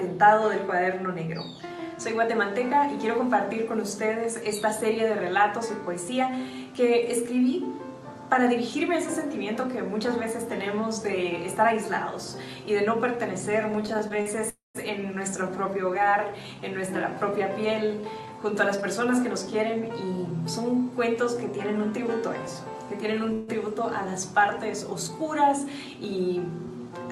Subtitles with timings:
[0.00, 1.44] del cuaderno negro.
[1.98, 6.30] Soy guatemalteca y quiero compartir con ustedes esta serie de relatos y poesía
[6.74, 7.66] que escribí
[8.30, 12.98] para dirigirme a ese sentimiento que muchas veces tenemos de estar aislados y de no
[12.98, 18.00] pertenecer muchas veces en nuestro propio hogar, en nuestra propia piel,
[18.40, 22.36] junto a las personas que nos quieren y son cuentos que tienen un tributo a
[22.36, 25.66] eso, que tienen un tributo a las partes oscuras
[26.00, 26.40] y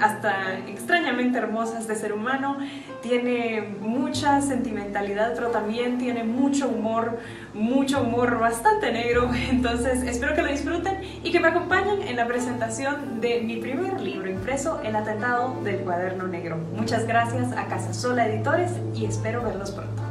[0.00, 2.58] hasta extrañamente hermosas de ser humano,
[3.02, 7.18] tiene mucha sentimentalidad, pero también tiene mucho humor,
[7.54, 9.30] mucho humor bastante negro.
[9.50, 14.00] Entonces espero que lo disfruten y que me acompañen en la presentación de mi primer
[14.00, 16.58] libro impreso, El atentado del cuaderno negro.
[16.76, 20.07] Muchas gracias a Casa Sola Editores y espero verlos pronto.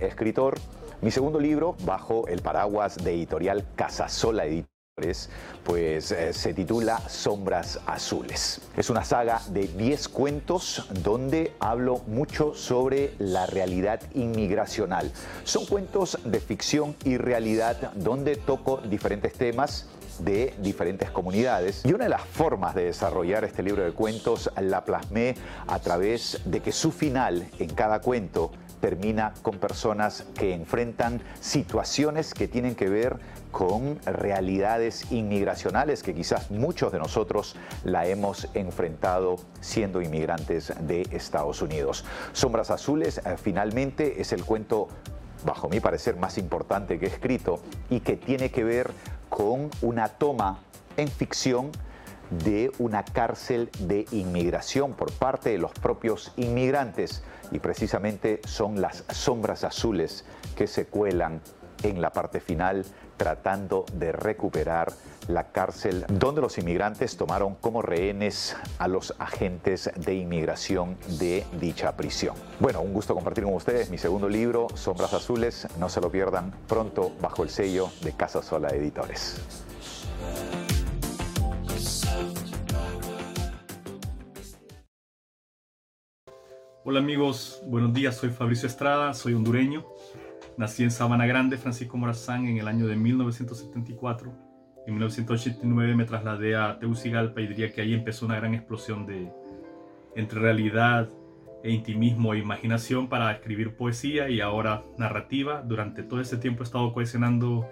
[0.00, 0.58] Escritor.
[1.00, 5.30] Mi segundo libro, bajo el paraguas de editorial Casasola Editores,
[5.64, 8.60] pues eh, se titula Sombras Azules.
[8.76, 15.10] Es una saga de 10 cuentos donde hablo mucho sobre la realidad inmigracional.
[15.44, 19.88] Son cuentos de ficción y realidad donde toco diferentes temas
[20.22, 21.82] de diferentes comunidades.
[21.84, 25.34] Y una de las formas de desarrollar este libro de cuentos la plasmé
[25.66, 28.50] a través de que su final en cada cuento
[28.80, 33.18] termina con personas que enfrentan situaciones que tienen que ver
[33.50, 41.60] con realidades inmigracionales que quizás muchos de nosotros la hemos enfrentado siendo inmigrantes de Estados
[41.60, 42.04] Unidos.
[42.32, 44.88] Sombras Azules eh, finalmente es el cuento
[45.44, 48.90] bajo mi parecer más importante que escrito y que tiene que ver
[49.28, 50.60] con una toma
[50.96, 51.70] en ficción
[52.30, 57.22] de una cárcel de inmigración por parte de los propios inmigrantes.
[57.50, 60.24] Y precisamente son las sombras azules
[60.56, 61.40] que se cuelan
[61.82, 62.84] en la parte final
[63.20, 64.94] tratando de recuperar
[65.28, 71.94] la cárcel donde los inmigrantes tomaron como rehenes a los agentes de inmigración de dicha
[71.98, 72.34] prisión.
[72.60, 75.68] Bueno, un gusto compartir con ustedes mi segundo libro, Sombras Azules.
[75.78, 79.38] No se lo pierdan pronto bajo el sello de Casa Sola Editores.
[86.86, 89.84] Hola amigos, buenos días, soy Fabricio Estrada, soy hondureño.
[90.60, 94.30] Nací en Sabana Grande, Francisco Morazán, en el año de 1974.
[94.86, 99.32] En 1989 me trasladé a Tegucigalpa y diría que ahí empezó una gran explosión de
[100.16, 101.08] entre realidad
[101.64, 105.62] e intimismo e imaginación para escribir poesía y ahora narrativa.
[105.62, 107.66] Durante todo ese tiempo he estado cohesionando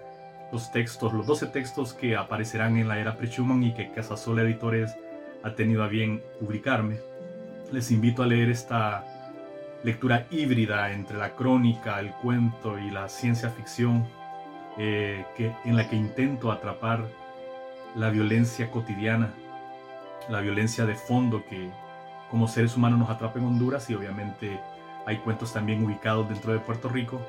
[0.51, 4.97] los textos, los 12 textos que aparecerán en la era Prechuman y que Casasola Editores
[5.43, 6.97] ha tenido a bien publicarme.
[7.71, 9.05] Les invito a leer esta
[9.83, 14.07] lectura híbrida entre la crónica, el cuento y la ciencia ficción,
[14.77, 17.05] eh, que, en la que intento atrapar
[17.95, 19.33] la violencia cotidiana,
[20.29, 21.69] la violencia de fondo que
[22.29, 24.59] como seres humanos nos atrapa en Honduras y obviamente
[25.05, 27.19] hay cuentos también ubicados dentro de Puerto Rico,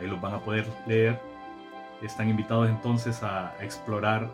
[0.00, 1.20] ahí los van a poder leer.
[2.02, 4.30] Están invitados entonces a, explorar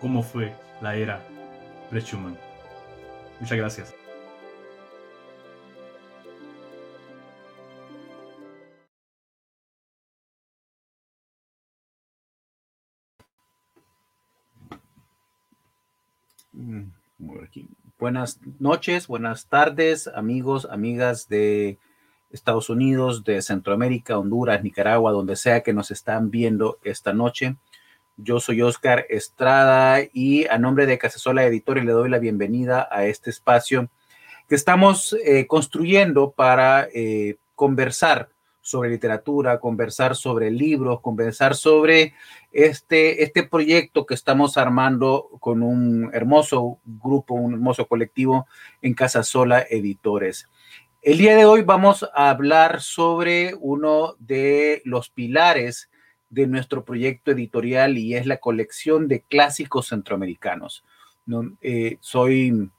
[0.00, 1.20] cómo fue la era
[1.90, 2.36] pre-Schumann.
[3.40, 4.01] Muchas gracias.
[17.98, 21.78] Buenas noches, buenas tardes, amigos, amigas de
[22.30, 27.56] Estados Unidos, de Centroamérica, Honduras, Nicaragua, donde sea que nos están viendo esta noche.
[28.16, 33.06] Yo soy Oscar Estrada y a nombre de Casasola Editores le doy la bienvenida a
[33.06, 33.88] este espacio
[34.48, 38.31] que estamos eh, construyendo para eh, conversar
[38.62, 42.14] sobre literatura, conversar sobre libros, conversar sobre
[42.52, 48.46] este, este proyecto que estamos armando con un hermoso grupo, un hermoso colectivo
[48.80, 50.48] en Casa Sola Editores.
[51.02, 55.90] El día de hoy vamos a hablar sobre uno de los pilares
[56.30, 60.84] de nuestro proyecto editorial y es la colección de clásicos centroamericanos.
[61.60, 62.70] Eh, soy,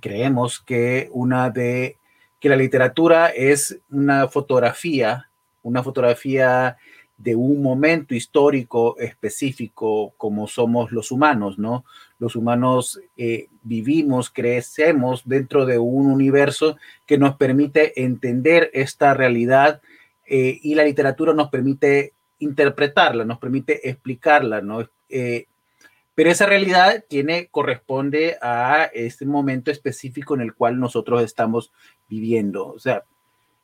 [0.00, 1.98] creemos que una de
[2.40, 5.28] que la literatura es una fotografía,
[5.62, 6.76] una fotografía
[7.18, 11.84] de un momento histórico específico como somos los humanos, ¿no?
[12.18, 16.76] los humanos eh, vivimos, crecemos dentro de un universo
[17.06, 19.82] que nos permite entender esta realidad
[20.26, 24.88] eh, y la literatura nos permite interpretarla, nos permite explicarla, ¿no?
[25.08, 25.46] Eh,
[26.20, 31.72] pero esa realidad tiene, corresponde a este momento específico en el cual nosotros estamos
[32.10, 32.66] viviendo.
[32.66, 33.04] O sea,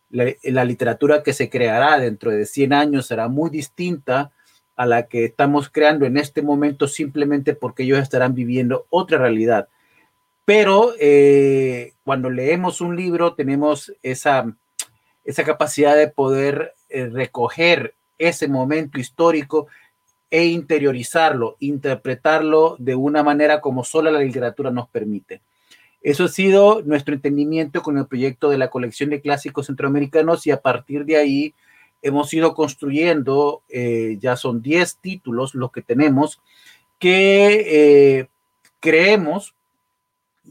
[0.09, 4.33] la, la literatura que se creará dentro de 100 años será muy distinta
[4.75, 9.69] a la que estamos creando en este momento simplemente porque ellos estarán viviendo otra realidad.
[10.47, 14.57] Pero eh, cuando leemos un libro tenemos esa,
[15.27, 19.67] esa capacidad de poder eh, recoger ese momento histórico
[20.31, 25.41] e interiorizarlo, interpretarlo de una manera como solo la literatura nos permite.
[26.03, 30.51] Eso ha sido nuestro entendimiento con el proyecto de la colección de clásicos centroamericanos y
[30.51, 31.55] a partir de ahí
[32.03, 36.41] hemos ido construyendo, eh, ya son 10 títulos los que tenemos,
[36.99, 38.29] que eh,
[38.81, 39.55] creemos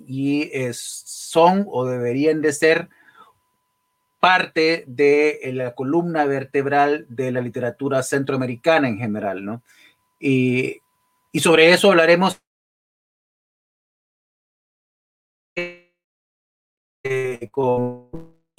[0.08, 2.90] y son o deberían de ser
[4.26, 9.62] parte de la columna vertebral de la literatura centroamericana en general, ¿no?
[10.20, 10.82] Y,
[11.36, 12.42] sobre eso hablaremos
[15.56, 15.92] eh,
[17.52, 18.10] con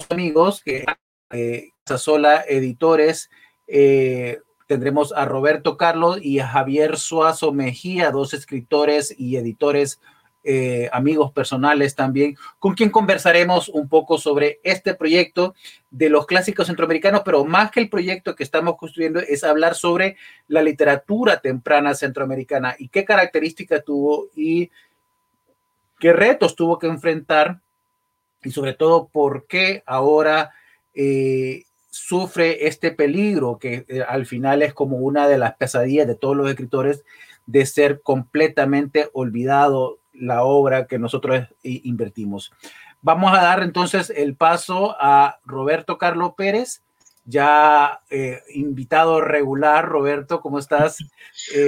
[0.09, 0.85] amigos que
[1.31, 3.29] eh, sola Editores.
[3.67, 9.99] Eh, tendremos a Roberto Carlos y a Javier Suazo Mejía, dos escritores y editores,
[10.49, 15.55] eh, amigos personales también, con quien conversaremos un poco sobre este proyecto
[15.91, 20.15] de los clásicos centroamericanos, pero más que el proyecto que estamos construyendo es hablar sobre
[20.47, 24.71] la literatura temprana centroamericana y qué características tuvo y
[25.99, 27.59] qué retos tuvo que enfrentar
[28.41, 30.51] y sobre todo por qué ahora
[30.93, 36.15] eh, sufre este peligro que eh, al final es como una de las pesadillas de
[36.15, 37.03] todos los escritores
[37.47, 42.51] de ser completamente olvidado la obra que nosotros invertimos.
[43.01, 46.81] Vamos a dar entonces el paso a Roberto Carlos Pérez,
[47.25, 49.85] ya eh, invitado regular.
[49.85, 50.97] Roberto, ¿cómo estás?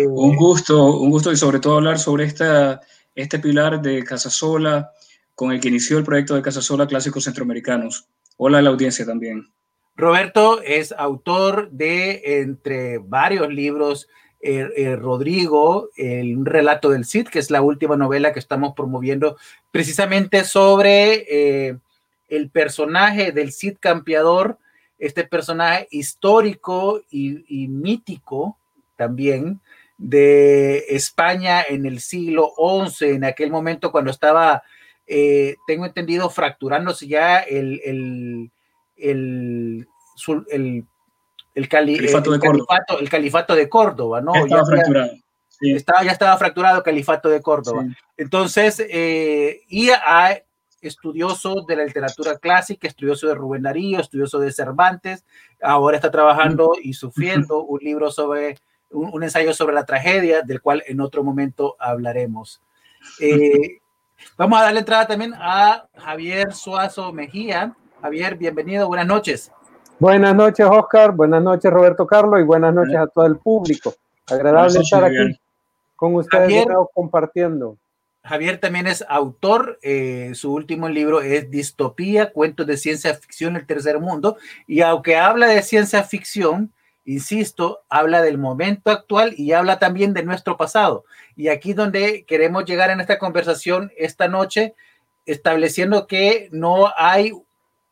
[0.07, 2.81] un gusto, un gusto y sobre todo hablar sobre esta,
[3.15, 4.91] este pilar de Casasola
[5.35, 8.07] con el que inició el proyecto de Casasola Clásicos Centroamericanos.
[8.35, 9.47] Hola a la audiencia también.
[9.95, 14.07] Roberto es autor de, entre varios libros,
[14.41, 19.37] eh, eh, Rodrigo, el, relato del Cid, que es la última novela que estamos promoviendo
[19.69, 21.77] precisamente sobre eh,
[22.29, 24.57] el personaje del Cid Campeador,
[24.97, 28.57] este personaje histórico y, mítico
[28.95, 29.59] también
[29.97, 34.63] de España en el siglo XI, en aquel momento cuando estaba
[35.65, 38.51] tengo entendido, fracturándose ya el, el,
[38.95, 39.87] el,
[40.51, 40.85] el,
[41.59, 44.33] el, califato, de califato, el califato de Córdoba, ¿no?
[44.33, 45.11] Ya estaba fracturado.
[45.47, 45.71] Sí.
[45.73, 47.83] Estaba, ya estaba fracturado el califato de Córdoba.
[47.83, 47.95] Sí.
[48.17, 50.41] Entonces, eh, y a
[50.81, 55.25] estudioso de la literatura clásica, estudioso de Rubén Darío, estudioso de Cervantes,
[55.61, 58.57] ahora está trabajando y sufriendo un libro sobre,
[58.91, 62.61] un, un ensayo sobre la tragedia, del cual en otro momento hablaremos.
[63.19, 63.79] Eh,
[64.37, 67.75] Vamos a darle entrada también a Javier Suazo Mejía.
[68.01, 69.51] Javier, bienvenido, buenas noches.
[69.99, 71.11] Buenas noches, Oscar.
[71.11, 73.93] Buenas noches, Roberto Carlos, y buenas noches a todo el público.
[74.27, 75.27] Agradable noches, estar Javier.
[75.27, 75.39] aquí
[75.97, 77.77] con ustedes Javier, compartiendo.
[78.23, 79.77] Javier también es autor.
[79.81, 84.37] Eh, su último libro es Distopía, cuentos de ciencia ficción, el tercer mundo.
[84.67, 86.71] Y aunque habla de ciencia ficción,
[87.03, 91.03] insisto, habla del momento actual y habla también de nuestro pasado.
[91.35, 94.75] Y aquí donde queremos llegar en esta conversación esta noche,
[95.25, 97.33] estableciendo que no hay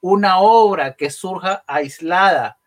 [0.01, 2.57] una obra que surja aislada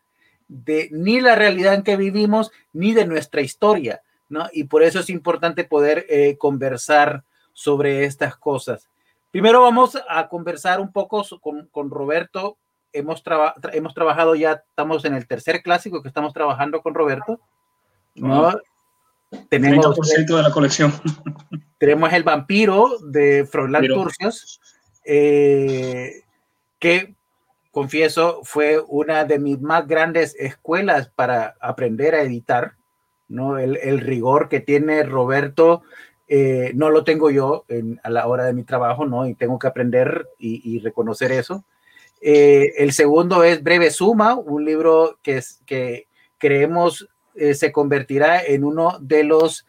[0.48, 4.48] de ni la realidad en que vivimos ni de nuestra historia, ¿no?
[4.52, 8.88] Y por eso es importante poder eh, conversar sobre estas cosas.
[9.30, 12.58] Primero vamos a conversar un poco con, con Roberto
[12.92, 16.94] hemos, traba, tra hemos trabajado ya, estamos en el tercer clásico que estamos trabajando con
[16.94, 17.40] Roberto.
[18.14, 18.52] ¿no?
[19.48, 20.92] Tenemos 30% de la colección.
[21.78, 24.60] Tenemos el vampiro de Froilán Turcios,
[25.04, 26.22] eh,
[26.78, 27.14] que
[27.70, 32.74] confieso fue una de mis más grandes escuelas para aprender a editar.
[33.28, 33.58] ¿no?
[33.58, 35.82] El, el rigor que tiene Roberto
[36.32, 39.26] eh, no lo tengo yo en, a la hora de mi trabajo, ¿no?
[39.26, 41.64] Y tengo que aprender y, reconocer eso.
[42.20, 46.06] Eh, el segundo es Breve Suma, un libro que, es, que
[46.38, 49.66] creemos eh, se convertirá en uno de los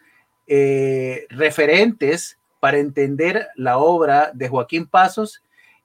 [1.29, 5.41] referentes para entender la obra de Joaquín Pasos.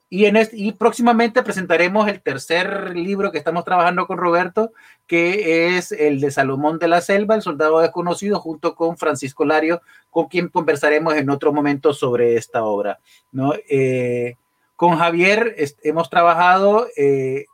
[0.09, 4.71] Y, en este, y próximamente presentaremos el tercer libro que estamos trabajando con Roberto,
[5.05, 9.81] que es el de Salomón de la Selva, el soldado desconocido, junto con Francisco Lario,
[10.09, 12.99] con quien conversaremos en otro momento sobre esta obra.
[13.31, 13.53] ¿no?
[13.69, 14.35] Eh,
[14.77, 17.45] con Javier hemos trabajado, eh,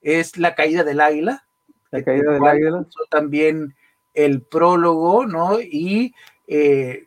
[0.00, 1.44] es La caída del águila.
[1.90, 2.86] La caída del águila.
[3.10, 3.74] También
[4.14, 5.60] el prólogo, ¿no?
[5.60, 6.14] Y
[6.46, 7.04] eh,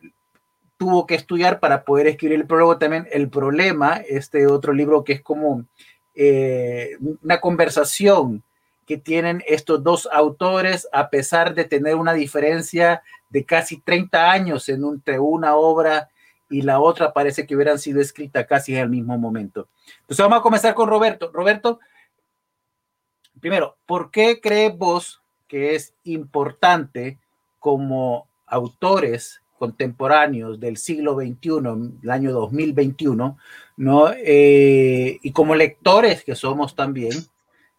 [0.82, 5.12] tuvo que estudiar para poder escribir el prólogo también El Problema, este otro libro que
[5.12, 5.64] es como
[6.16, 8.42] eh, una conversación
[8.84, 14.68] que tienen estos dos autores a pesar de tener una diferencia de casi 30 años
[14.68, 16.08] en entre una obra
[16.50, 19.68] y la otra parece que hubieran sido escritas casi el mismo momento.
[20.00, 21.30] Entonces vamos a comenzar con Roberto.
[21.32, 21.78] Roberto,
[23.38, 27.20] primero, ¿por qué crees vos que es importante
[27.60, 33.38] como autores contemporáneos del siglo XXI, el año 2021,
[33.76, 34.10] ¿no?
[34.12, 37.12] Eh, y como lectores que somos también,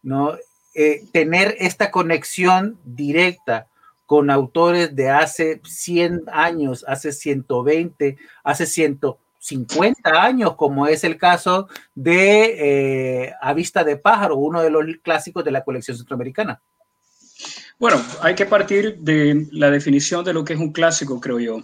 [0.02, 0.32] ¿no?
[0.74, 3.66] Eh, tener esta conexión directa
[4.06, 11.68] con autores de hace 100 años, hace 120, hace 150 años, como es el caso
[11.94, 16.62] de eh, A Vista de Pájaro, uno de los clásicos de la colección centroamericana.
[17.78, 21.62] Bueno, hay que partir de la definición de lo que es un clásico, creo yo.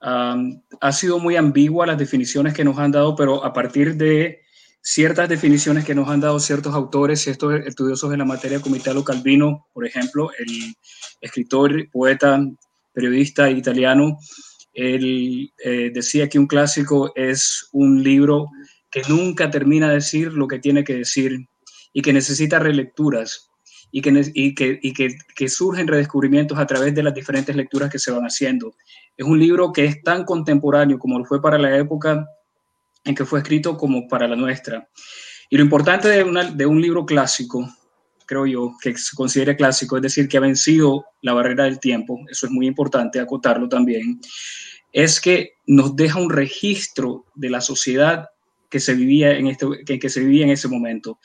[0.00, 4.40] Ha sido muy ambigua las definiciones que nos han dado, pero a partir de
[4.82, 9.04] ciertas definiciones que nos han dado ciertos autores, ciertos estudiosos de la materia, como Italo
[9.04, 10.74] Calvino, por ejemplo, el
[11.20, 12.40] escritor, poeta,
[12.92, 14.18] periodista italiano,
[14.72, 18.48] él eh, decía que un clásico es un libro
[18.90, 21.46] que nunca termina de decir lo que tiene que decir
[21.92, 23.49] y que necesita relecturas
[23.92, 27.98] y que, y que, y que, surgen redescubrimientos a través de las diferentes lecturas que
[27.98, 28.74] se van haciendo.
[29.16, 32.26] Es un libro que es tan contemporáneo como lo fue para la época
[33.04, 34.88] en que fue escrito como para la nuestra.
[35.48, 37.68] Y lo importante de, de un libro clásico,
[38.26, 42.20] creo yo, que se considere clásico, es decir, que ha vencido la barrera del tiempo,
[42.30, 44.20] eso es muy importante acotarlo también,
[44.92, 48.28] es que nos deja un registro de la sociedad
[48.68, 51.18] que se vivía en, este, que, que se vivía en ese momento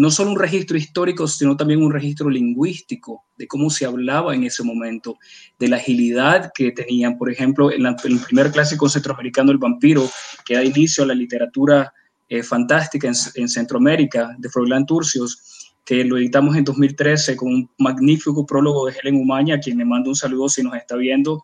[0.00, 4.44] no solo un registro histórico, sino también un registro lingüístico de cómo se hablaba en
[4.44, 5.18] ese momento,
[5.58, 7.18] de la agilidad que tenían.
[7.18, 10.08] Por ejemplo, en, el primer clásico centroamericano, El vampiro,
[10.46, 11.92] que da inicio a la literatura
[12.30, 18.46] eh, fantástica en, Centroamérica, de Froilán Turcios, que lo editamos en 2013 con un magnífico
[18.46, 21.42] prólogo de Helen Umaña, a quien le mando un saludo si nos está viendo,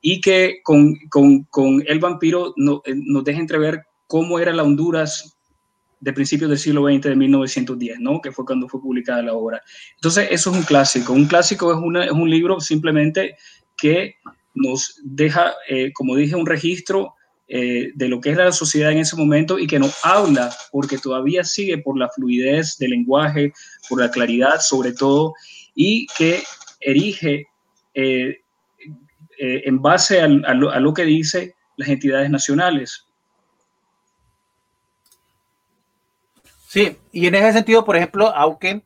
[0.00, 0.96] y que con,
[1.86, 5.36] El vampiro eh, nos deja entrever cómo era la Honduras
[6.02, 8.20] de principios del siglo XX, de 1910, ¿no?
[8.20, 9.62] que fue cuando fue publicada la obra.
[9.94, 11.12] Entonces, eso es un clásico.
[11.12, 13.36] Un clásico es, es un libro simplemente
[13.76, 14.16] que
[14.52, 17.14] nos deja, eh, como dije, un registro
[17.46, 20.98] eh, de lo que es la sociedad en ese momento y que nos habla, porque
[20.98, 23.52] todavía sigue por la fluidez del lenguaje,
[23.88, 25.34] por la claridad sobre todo,
[25.76, 26.42] y que
[26.80, 27.46] erige
[27.94, 28.40] eh,
[29.38, 33.06] en base a, a lo que dice las entidades nacionales.
[36.72, 38.80] Sí, y en ese sentido, por ejemplo, aunque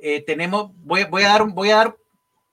[0.00, 1.96] eh, tenemos, voy, a dar, voy a dar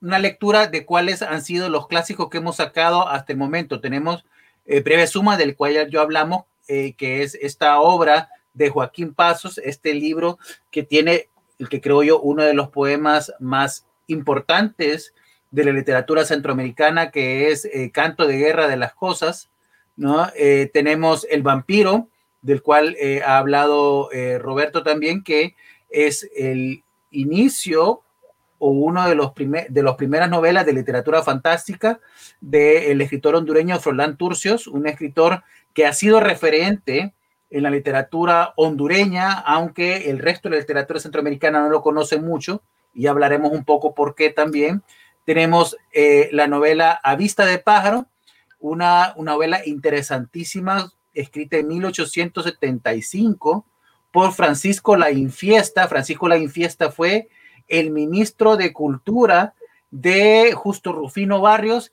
[0.00, 3.80] una lectura de cuáles han sido los clásicos que hemos sacado hasta el momento.
[3.80, 4.24] Tenemos
[4.66, 9.14] eh, Breve Suma, del cual ya yo hablamos, eh, que es esta obra de Joaquín
[9.14, 10.40] Pasos, este libro
[10.72, 11.28] que tiene,
[11.60, 15.14] el que creo yo, uno de los poemas más importantes
[15.52, 19.50] de la literatura centroamericana, que es Canto de Guerra de las Cosas,
[19.94, 20.32] ¿no?
[20.72, 22.08] tenemos El Vampiro,
[22.44, 25.56] del cual eh, ha hablado eh, Roberto también, que
[25.88, 28.02] es el inicio
[28.58, 32.00] o uno de los, de las primeras novelas de literatura fantástica
[32.42, 37.14] del escritor hondureño Froilán Turcios, un escritor que ha sido referente
[37.48, 42.62] en la literatura hondureña, aunque el resto de la literatura centroamericana no lo conoce mucho,
[42.92, 44.82] y hablaremos un poco por qué también.
[45.24, 48.06] Tenemos eh, la novela A Vista de Pájaro,
[48.58, 53.66] una, una novela interesantísima escrita en 1875
[54.10, 55.88] por Francisco La Infiesta.
[55.88, 57.28] Francisco La Infiesta fue
[57.68, 59.54] el ministro de Cultura
[59.90, 61.92] de Justo Rufino Barrios,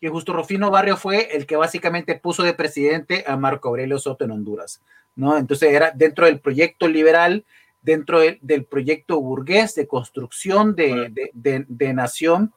[0.00, 4.24] que Justo Rufino Barrios fue el que básicamente puso de presidente a Marco Aurelio Soto
[4.24, 4.80] en Honduras,
[5.14, 5.36] ¿no?
[5.36, 7.44] Entonces era dentro del proyecto liberal,
[7.82, 12.52] dentro del proyecto burgués de construcción de, nación,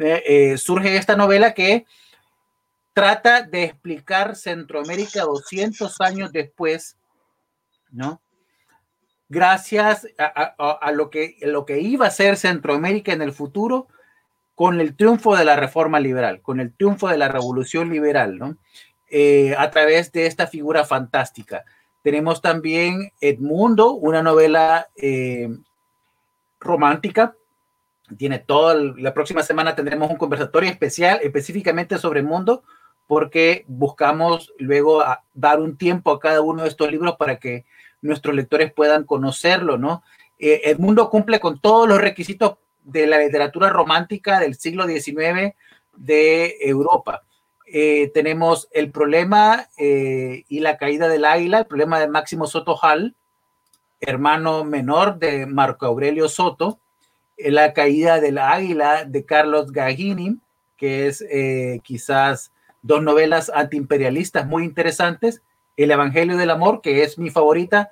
[0.00, 1.86] eh, eh, surge esta novela que
[2.92, 6.96] trata de explicar Centroamérica 200 años después,
[7.90, 8.20] ¿no?
[9.28, 13.88] Gracias a, lo, que, lo que iba a ser Centroamérica en el futuro
[14.54, 18.58] con el triunfo de la reforma liberal, con el triunfo de la revolución liberal, ¿no?
[19.10, 21.64] Eh, a través de esta figura fantástica.
[22.02, 25.48] Tenemos también Edmundo, una novela eh,
[26.58, 27.36] romántica.
[28.16, 32.64] Tiene todo, la próxima semana tendremos un conversatorio especial específicamente sobre el mundo,
[33.12, 35.04] porque buscamos luego
[35.34, 37.66] dar un tiempo a cada uno de estos libros para que
[38.00, 40.02] nuestros lectores puedan conocerlo, ¿no?
[40.38, 45.54] Eh, Edmundo cumple con todos los requisitos de la literatura romántica del siglo XIX
[45.94, 47.22] de Europa.
[47.66, 52.78] Eh, tenemos el problema eh, y la caída del águila, el problema de Máximo Soto
[52.82, 53.14] Hall,
[54.00, 56.80] hermano menor de Marco Aurelio Soto,
[57.36, 60.38] la caída del águila de Carlos Gagini,
[60.78, 61.22] que es
[61.82, 65.42] quizás dos novelas antiimperialistas muy interesantes,
[65.76, 67.90] El Evangelio del Amor, que es mi favorita,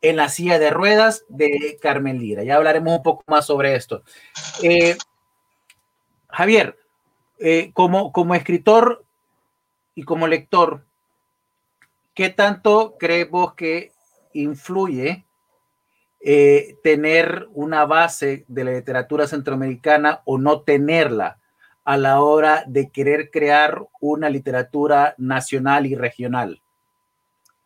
[0.00, 2.42] En la silla de ruedas de Carmen Lira.
[2.42, 4.02] Ya hablaremos un poco más sobre esto.
[6.28, 6.76] Javier,
[7.74, 9.04] como, como escritor,
[9.94, 10.84] y como lector,
[12.14, 13.92] ¿qué tanto crees vos que
[14.32, 15.26] influye
[16.20, 21.38] eh, tener una base de la literatura centroamericana o no tenerla
[21.84, 26.60] a la hora de querer crear una literatura nacional y regional?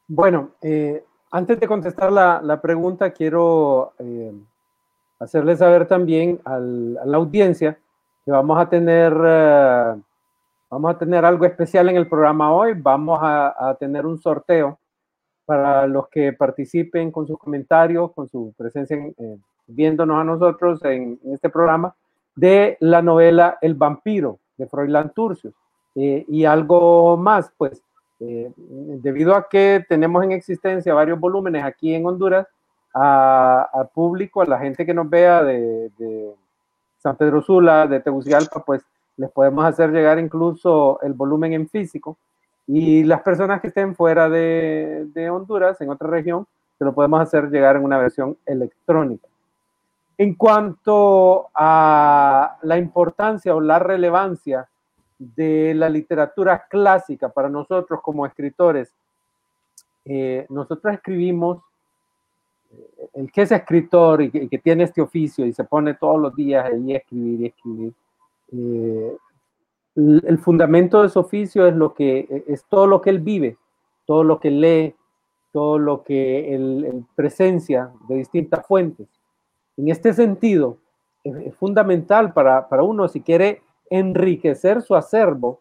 [0.08, 4.32] Bueno, eh, antes de contestar la, pregunta, quiero eh,
[5.18, 7.78] hacerle saber también a la audiencia
[8.24, 9.12] que vamos a tener
[10.68, 12.72] Vamos a tener algo especial en el programa hoy.
[12.74, 14.78] Vamos a, tener un sorteo
[15.44, 21.20] para los que participen con sus comentarios, con su presencia eh, viéndonos a nosotros en,
[21.32, 21.94] este programa,
[22.36, 25.54] de la novela El vampiro de Froilán Turcios.
[25.94, 27.82] Eh, y algo más, pues,
[28.20, 32.46] eh, debido a que tenemos en existencia varios volúmenes aquí en Honduras,
[32.92, 35.90] al público, a la gente que nos vea de
[36.96, 38.82] San Pedro Sula, de Tegucigalpa, pues
[39.18, 42.16] les podemos hacer llegar incluso el volumen en físico
[42.66, 46.46] y las personas que estén fuera de, Honduras, en otra región,
[46.78, 49.28] se lo podemos hacer llegar en una versión electrónica.
[50.18, 54.68] En cuanto a la importancia o la relevancia
[55.18, 58.92] de la literatura clásica para nosotros como escritores,
[60.04, 61.58] eh, nosotros escribimos,
[62.72, 66.34] eh, el que es escritor y que, tiene este oficio y se pone todos los
[66.34, 67.92] días ahí a escribir y escribir,
[68.52, 69.16] eh,
[69.96, 73.56] el fundamento de su oficio es lo que es todo lo que él vive,
[74.04, 74.94] todo lo que lee,
[75.52, 79.08] todo lo que él, presencia de distintas fuentes.
[79.76, 80.78] En este sentido,
[81.24, 85.60] es, fundamental para, uno si quiere enriquecer su acervo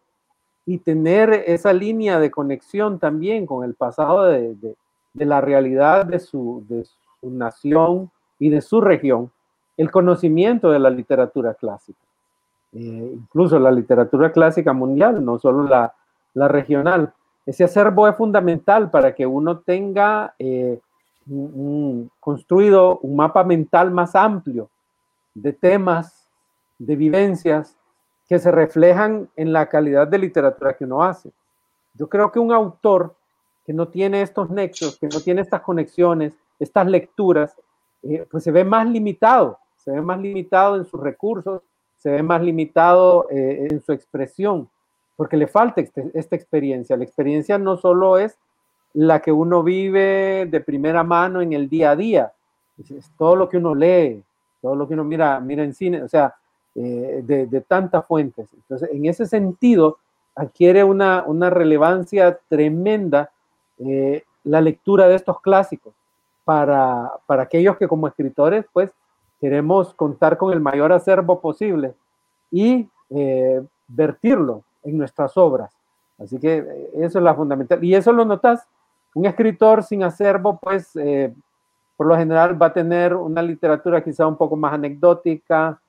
[0.65, 4.75] y tener esa línea de conexión también con el pasado de,
[5.13, 9.31] la realidad de su, de su nación y de su región,
[9.77, 11.99] el conocimiento de la literatura clásica.
[12.73, 15.93] Eh, incluso la literatura clásica mundial, no solo la,
[16.49, 17.13] regional.
[17.45, 20.81] Ese acervo es fundamental para que uno tenga eh,
[22.19, 24.69] construido un mapa mental más amplio
[25.33, 26.29] de temas,
[26.77, 27.75] de vivencias
[28.27, 31.31] que se reflejan en la calidad de literatura que uno hace.
[31.93, 33.15] Yo creo que un autor
[33.65, 37.55] que no tiene estos nexos, que no tiene estas conexiones, estas lecturas,
[38.03, 41.61] eh, pues se ve más limitado, se ve más limitado en sus recursos,
[41.97, 44.69] se ve más limitado eh, en su expresión,
[45.15, 46.97] porque le falta este, esta experiencia.
[46.97, 48.37] La experiencia no solo es
[48.95, 52.31] la que uno vive de primera mano en el día a día,
[52.77, 54.23] es, todo lo que uno lee,
[54.61, 56.33] todo lo que uno mira, mira en cine, o sea,
[56.75, 58.47] eh, de, tantas fuentes.
[58.53, 59.97] Entonces, en ese sentido,
[60.35, 63.31] adquiere una, una relevancia tremenda
[63.79, 65.93] eh, la lectura de estos clásicos
[66.43, 68.91] para, para aquellos que como escritores, pues,
[69.39, 71.93] queremos contar con el mayor acervo posible
[72.51, 75.71] y eh, vertirlo en nuestras obras.
[76.17, 77.83] Así que eso es la fundamental.
[77.83, 78.67] Y eso lo notas,
[79.15, 81.33] un escritor sin acervo, pues eh,
[81.97, 85.79] por lo general va a tener una literatura quizá un poco más anecdótica,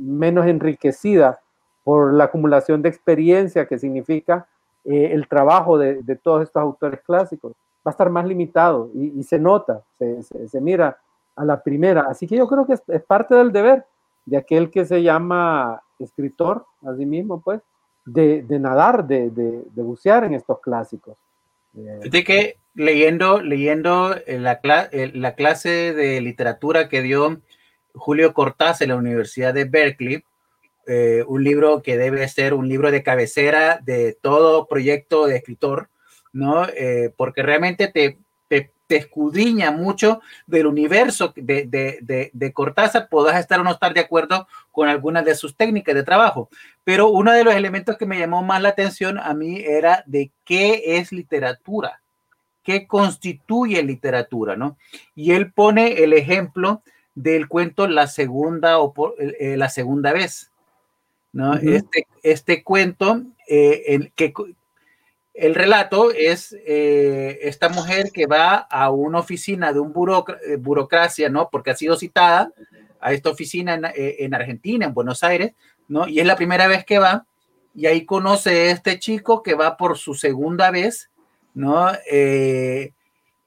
[0.00, 1.38] menos enriquecida
[1.84, 4.46] por la acumulación de experiencia que significa
[4.84, 7.52] el trabajo de, todos estos autores clásicos.
[7.86, 10.96] Va a estar más limitado y, se nota, se, se mira
[11.38, 12.02] a la primera.
[12.02, 13.86] Así que yo creo que es, parte del deber
[14.26, 17.60] de aquel que se llama escritor, así mismo, pues,
[18.04, 21.16] de, nadar, de, bucear en estos clásicos.
[21.72, 24.60] Fíjate que leyendo, leyendo la,
[24.92, 27.40] la clase de literatura que dio
[27.94, 30.22] Julio Cortázar en la Universidad de Berkeley,
[30.86, 35.90] eh, un libro que debe ser un libro de cabecera de todo proyecto de escritor,
[36.32, 36.66] ¿no?
[36.66, 38.18] Eh, porque realmente te,
[38.88, 44.00] te escudriña mucho del universo de, de, de, Cortázar, podrás estar o no estar de
[44.00, 46.48] acuerdo con algunas de sus técnicas de trabajo,
[46.82, 50.32] pero uno de los elementos que me llamó más la atención a mí era de
[50.44, 52.00] qué es literatura.
[52.64, 54.76] qué constituye literatura, ¿no?
[55.14, 56.82] Y él pone el ejemplo
[57.14, 60.50] del cuento La segunda, o eh, la segunda vez,
[61.32, 61.54] ¿no?
[61.54, 64.32] este, este cuento, eh, que
[65.38, 71.48] el relato es eh, esta mujer que va a una oficina de un burocracia, ¿no?
[71.50, 72.52] Porque ha sido citada
[73.00, 75.52] a esta oficina en, en, Argentina, en Buenos Aires,
[75.86, 76.08] ¿no?
[76.08, 77.26] Y es la primera vez que va,
[77.74, 81.10] y ahí conoce a este chico que va por su segunda vez,
[81.54, 81.90] ¿no?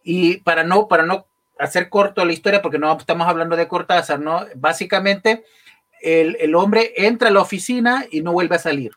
[0.04, 1.28] y para no, para no
[1.60, 4.46] hacer corto la historia, porque no estamos hablando de Cortázar, ¿no?
[4.56, 5.44] Básicamente,
[6.02, 8.92] el, hombre entra a la oficina y no vuelve a salir,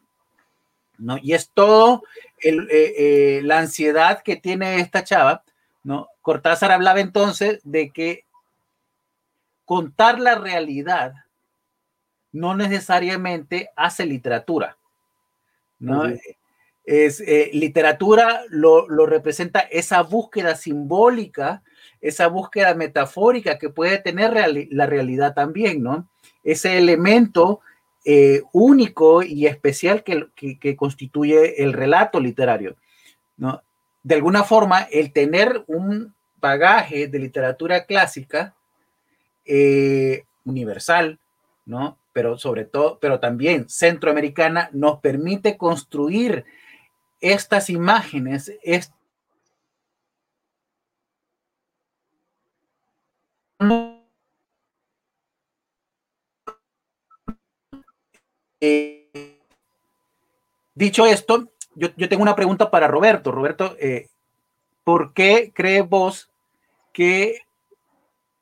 [0.99, 1.19] ¿no?
[1.21, 2.03] Y es todo
[2.43, 5.45] eh, eh, la ansiedad que tiene esta chava,
[5.83, 6.09] ¿no?
[6.23, 8.25] Cortázar hablaba entonces de que
[9.65, 11.15] contar la realidad
[12.33, 14.77] no necesariamente hace literatura,
[15.79, 16.07] ¿no?
[16.87, 21.63] Es, eh, literatura lo, lo, representa esa búsqueda simbólica
[22.05, 24.35] esa búsqueda metafórica que puede tener
[24.71, 26.07] la realidad también, ¿no?
[26.45, 27.63] Ese elemento
[28.05, 32.77] eh, único y especial que, constituye el relato literario,
[33.37, 33.63] ¿no?
[34.03, 38.55] De alguna forma, el tener un bagaje de literatura clásica
[39.47, 41.19] eh, universal,
[41.65, 41.99] ¿no?
[42.13, 46.45] Pero sobre todo, pero también centroamericana, nos permite construir
[47.21, 48.53] estas imágenes,
[58.67, 59.41] Eh,
[60.75, 63.31] dicho esto, yo, tengo una pregunta para Roberto.
[63.31, 64.09] Roberto, eh,
[64.85, 66.31] ¿por qué crees vos
[66.95, 67.43] que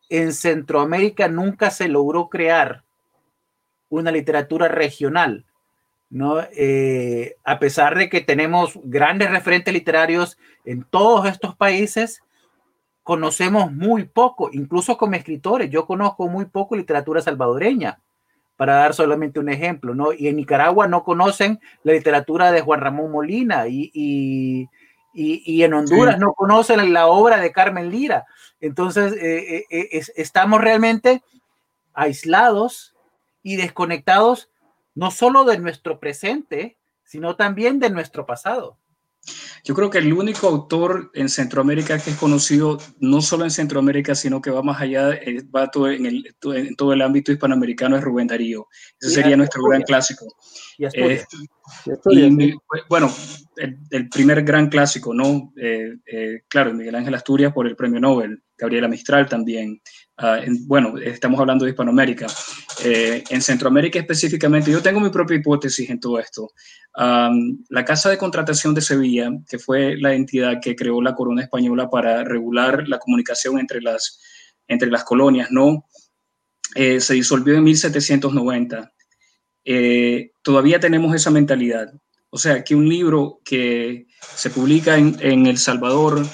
[0.09, 2.85] en Centroamérica nunca se logró crear
[3.89, 5.45] una literatura regional?
[6.09, 6.41] ¿no?
[6.57, 12.23] Eh, a pesar de que tenemos grandes referentes literarios en todos estos países,
[13.03, 15.69] conocemos muy poco, incluso como escritores.
[15.69, 17.99] Yo conozco muy poco literatura salvadoreña,
[18.63, 20.13] para dar solamente un ejemplo, ¿no?
[20.13, 24.69] Y en Nicaragua no conocen la literatura de Juan Ramón Molina y, y,
[25.13, 28.25] y, en Honduras no conocen la obra de Carmen Lira.
[28.61, 31.25] Entonces, eh, eh, eh, estamos realmente
[31.93, 32.95] aislados
[33.43, 34.49] y desconectados
[34.95, 38.77] no solo de nuestro presente, sino también de nuestro pasado.
[39.65, 44.17] Yo creo que el único autor en Centroamérica que es conocido, no solo en Centroamérica,
[44.17, 47.97] sino que va más allá, eh, va todo en, el, en todo el ámbito hispanoamericano,
[47.97, 48.67] es Rubén Darío.
[49.01, 50.27] Ese sería nuestro gran clásico.
[50.77, 51.25] Y, eh,
[52.89, 53.15] bueno,
[53.57, 55.53] el, primer gran clásico, ¿no?
[55.57, 59.81] Eh, claro, Miguel Ángel Asturias por el premio Nobel, Gabriela Mistral también.
[60.19, 62.27] Ah, bueno, estamos hablando de Hispanoamérica.
[62.85, 66.51] en Centroamérica específicamente, yo tengo mi propia hipótesis en todo esto
[66.95, 71.89] la Casa de Contratación de Sevilla, que fue la entidad que creó la corona española
[71.89, 74.21] para regular la comunicación entre las,
[74.69, 75.87] entre las colonias, ¿no?
[76.75, 78.93] Eh, se disolvió en 1790.
[79.65, 81.93] Eh, todavía tenemos esa mentalidad.
[82.31, 86.27] O sea, que un libro que se publica en El Salvador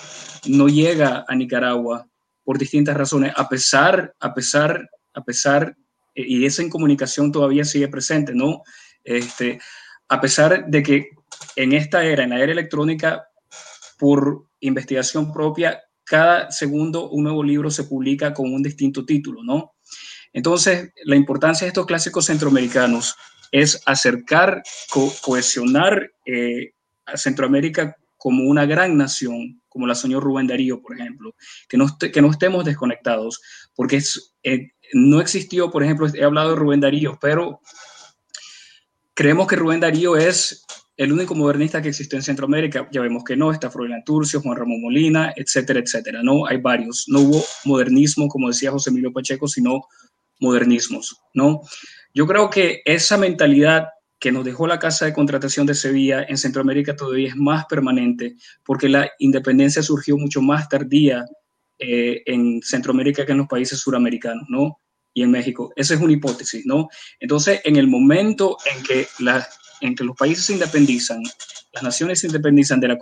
[0.46, 2.08] no llega a Nicaragua
[2.48, 5.76] por distintas razones, a pesar, a pesar, a pesar,
[6.14, 8.62] eh, y esa incomunicación todavía sigue presente, ¿no?
[9.04, 9.61] Este,
[10.08, 11.11] a pesar de que
[11.56, 13.28] en esta era, en la era electrónica,
[13.98, 19.74] por investigación propia, cada segundo un nuevo libro se publica con un distinto título, ¿no?
[20.32, 23.14] Entonces, la importancia de estos clásicos centroamericanos
[23.52, 24.62] es acercar,
[25.20, 26.72] cohesionar eh,
[27.04, 31.35] a Centroamérica como una gran nación, como la soñó Rubén Darío, por ejemplo,
[31.68, 33.40] que no, que no estemos desconectados,
[33.74, 37.61] porque es, eh, no existió, por ejemplo, he hablado de Rubén Darío, pero
[39.18, 40.64] Creemos que Rubén Darío es
[40.96, 42.88] el único modernista que existe en Centroamérica.
[42.92, 46.22] Ya vemos que no, está Froilán Turcio, Juan Ramón Molina, etcétera, etcétera.
[46.22, 47.07] No, hay varios.
[47.09, 49.88] No hubo modernismo, como decía José Emilio Pacheco, sino
[50.38, 51.62] modernismos, ¿no?
[52.14, 56.37] Yo creo que esa mentalidad que nos dejó la Casa de Contratación de Sevilla en
[56.37, 61.24] Centroamérica todavía es más permanente, porque la independencia surgió mucho más tardía
[61.78, 64.81] eh, en Centroamérica que en los países suramericanos, ¿no?
[65.18, 65.72] y en México.
[65.74, 66.88] Esa es una hipótesis, ¿no?
[67.18, 69.46] Entonces, en el momento en que, la,
[69.81, 71.22] en que los países se independizan,
[71.72, 72.98] las naciones se independizan de la,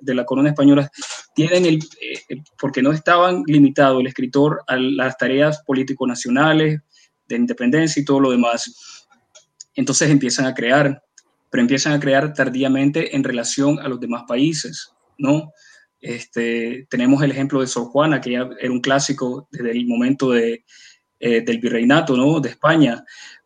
[0.00, 0.90] de la, corona española,
[1.34, 6.80] tienen el, eh, porque no estaban limitados el escritor a las tareas político-nacionales,
[7.26, 8.97] de independencia y todo lo demás.
[9.78, 11.00] Entonces empiezan a crear,
[11.50, 15.52] pero empiezan a crear tardíamente en relación a los demás países, ¿no?
[16.00, 20.36] Este, tenemos el ejemplo de Sor Juana, que ya era un clásico desde el momento
[20.36, 20.64] eh,
[21.20, 22.40] del virreinato, ¿no?
[22.40, 23.04] De España.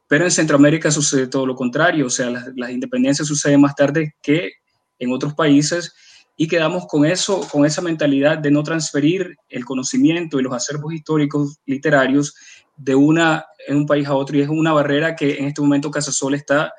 [0.09, 4.53] Pero en Centroamérica sucede todo lo contrario, o sea, las, independencias suceden más tarde que
[4.99, 5.93] en otros países
[6.35, 10.95] y quedamos con eso, con esa mentalidad de no transferir el conocimiento y los acervos
[10.95, 12.35] históricos literarios
[12.75, 15.91] de una en un país a otro y es una barrera que en este momento
[15.91, 16.73] Casasola está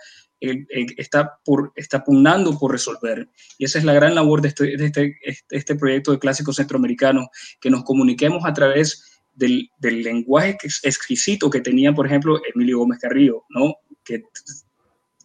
[0.97, 1.39] está,
[1.75, 3.29] está pugnando por resolver.
[3.57, 7.27] Y esa es la gran labor de este, este, este, este proyecto de clásicos centroamericanos,
[7.61, 12.99] que nos comuniquemos a través del, del, lenguaje exquisito que tenía, por ejemplo, Emilio Gómez
[12.99, 13.75] Carrillo, ¿no?
[14.03, 14.23] Que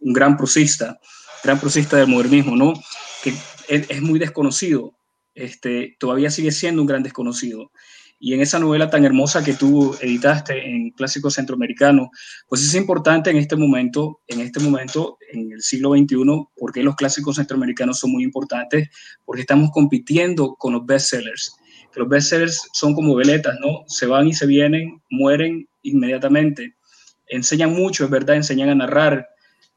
[0.01, 0.99] un gran prosista,
[1.43, 2.73] gran prosista del modernismo, ¿no?
[3.21, 3.31] Que
[3.67, 4.95] es, es muy desconocido,
[5.35, 7.71] este, todavía sigue siendo un gran desconocido.
[8.21, 12.11] Y en esa novela tan hermosa que tú editaste en Clásico Centroamericano,
[12.49, 16.17] pues es importante en este momento, en este momento, en el siglo XXI,
[16.57, 18.89] porque los clásicos centroamericanos son muy importantes,
[19.23, 21.55] porque estamos compitiendo con los bestsellers.
[21.93, 23.85] Que los bestsellers son como veletas, ¿no?
[23.87, 26.75] Se van y se vienen, mueren inmediatamente.
[27.27, 29.29] Enseñan mucho, es verdad, enseñan a narrar,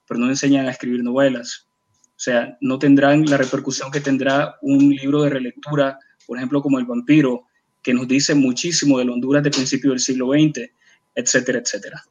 [0.09, 1.69] pero no enseñan a escribir novelas.
[2.05, 6.81] O sea, no tendrán la repercusión que tendrá un libro de relectura, por ejemplo, como
[6.81, 7.47] El vampiro,
[7.83, 10.71] que nos dice muchísimo de Honduras de principio del siglo XX,
[11.15, 12.05] etcétera, etcétera.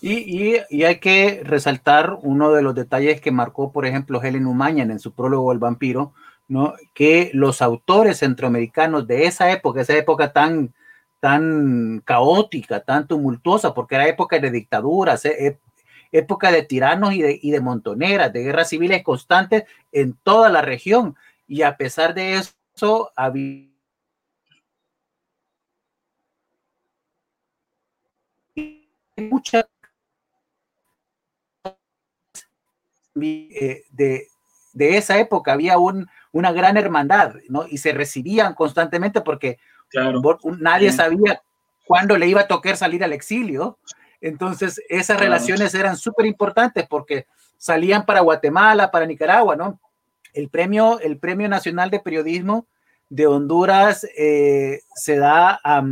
[0.00, 4.90] Y, y, hay que resaltar uno de los detalles que marcó, por ejemplo, Helen Umañan
[4.90, 6.12] en su prólogo El vampiro,
[6.48, 6.74] ¿no?
[6.94, 10.74] que los autores centroamericanos de esa época, esa época tan,
[11.18, 15.58] tan caótica, tan tumultuosa, porque era época de dictaduras, eh,
[16.12, 20.60] época de tiranos y de, y de montoneras, de guerras civiles constantes en toda la
[20.60, 21.16] región.
[21.48, 23.75] Y a pesar de eso, había
[29.16, 29.66] mucha
[33.20, 34.28] eh, de,
[34.72, 37.66] de, esa época había un, una gran hermandad, ¿no?
[37.66, 39.58] Y se recibían constantemente porque
[40.58, 41.40] nadie sabía
[41.86, 43.78] cuándo le iba a tocar salir al exilio.
[44.20, 47.26] Entonces, esas relaciones eran súper importantes porque
[47.56, 49.80] salían para Guatemala, para Nicaragua, ¿no?
[50.34, 52.66] El premio, el premio Nacional de Periodismo
[53.08, 55.82] de Honduras eh, se da a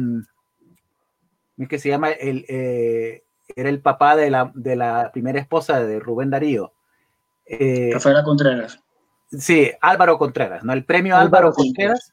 [1.68, 3.24] que se llama, el, eh,
[3.56, 6.72] era el papá de la, de la primera esposa de Rubén Darío.
[7.46, 8.80] Eh, Rafaela Contreras.
[9.30, 10.72] Sí, Álvaro Contreras, ¿no?
[10.72, 12.12] El premio Álvaro, Contreras.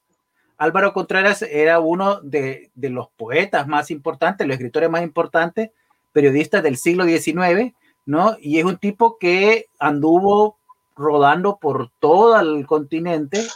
[0.57, 5.71] Álvaro Contreras era uno de, de, los poetas más importantes, los escritores más importantes,
[6.11, 7.73] periodistas del siglo XIX,
[8.05, 8.37] ¿no?
[8.39, 10.57] Y es un tipo que anduvo
[10.95, 13.47] rodando por todo el continente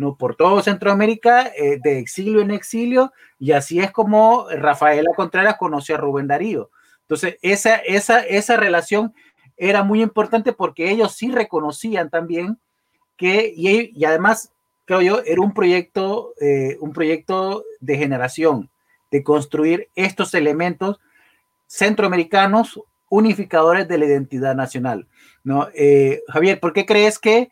[0.00, 0.16] ¿no?
[0.16, 5.94] por todo Centroamérica, eh, de exilio en exilio, y así es como Rafaela Contreras conoció
[5.94, 6.70] a Rubén Darío.
[7.02, 9.12] Entonces, esa, esa, esa relación
[9.58, 12.58] era muy importante porque ellos sí reconocían también
[13.18, 14.54] que, y, además,
[14.86, 18.70] creo yo, era un proyecto, eh, un proyecto de generación,
[19.10, 20.98] de construir estos elementos
[21.66, 25.06] centroamericanos unificadores de la identidad nacional.
[25.44, 25.68] ¿no?
[25.74, 27.50] Eh, Javier, ¿por qué crees que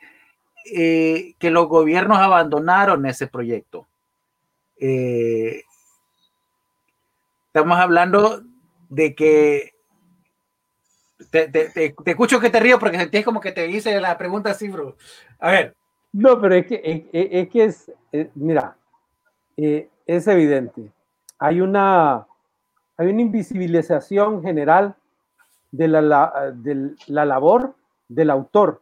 [0.74, 3.86] eh, que los gobiernos abandonaron ese proyecto.
[4.80, 5.62] Eh,
[7.46, 8.42] estamos hablando
[8.88, 9.74] de que
[11.30, 14.96] te, escucho que te río porque sentís como que te hice la pregunta así, bro.
[15.38, 15.74] A ver.
[16.12, 18.76] No, pero es que es, que es eh, mira,
[19.56, 20.90] es evidente.
[21.38, 22.26] Hay una,
[22.96, 24.96] hay una invisibilización general
[25.70, 27.74] de la, de la labor
[28.08, 28.80] del autor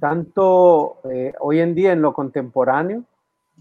[0.00, 3.04] tanto eh, hoy en día en lo contemporáneo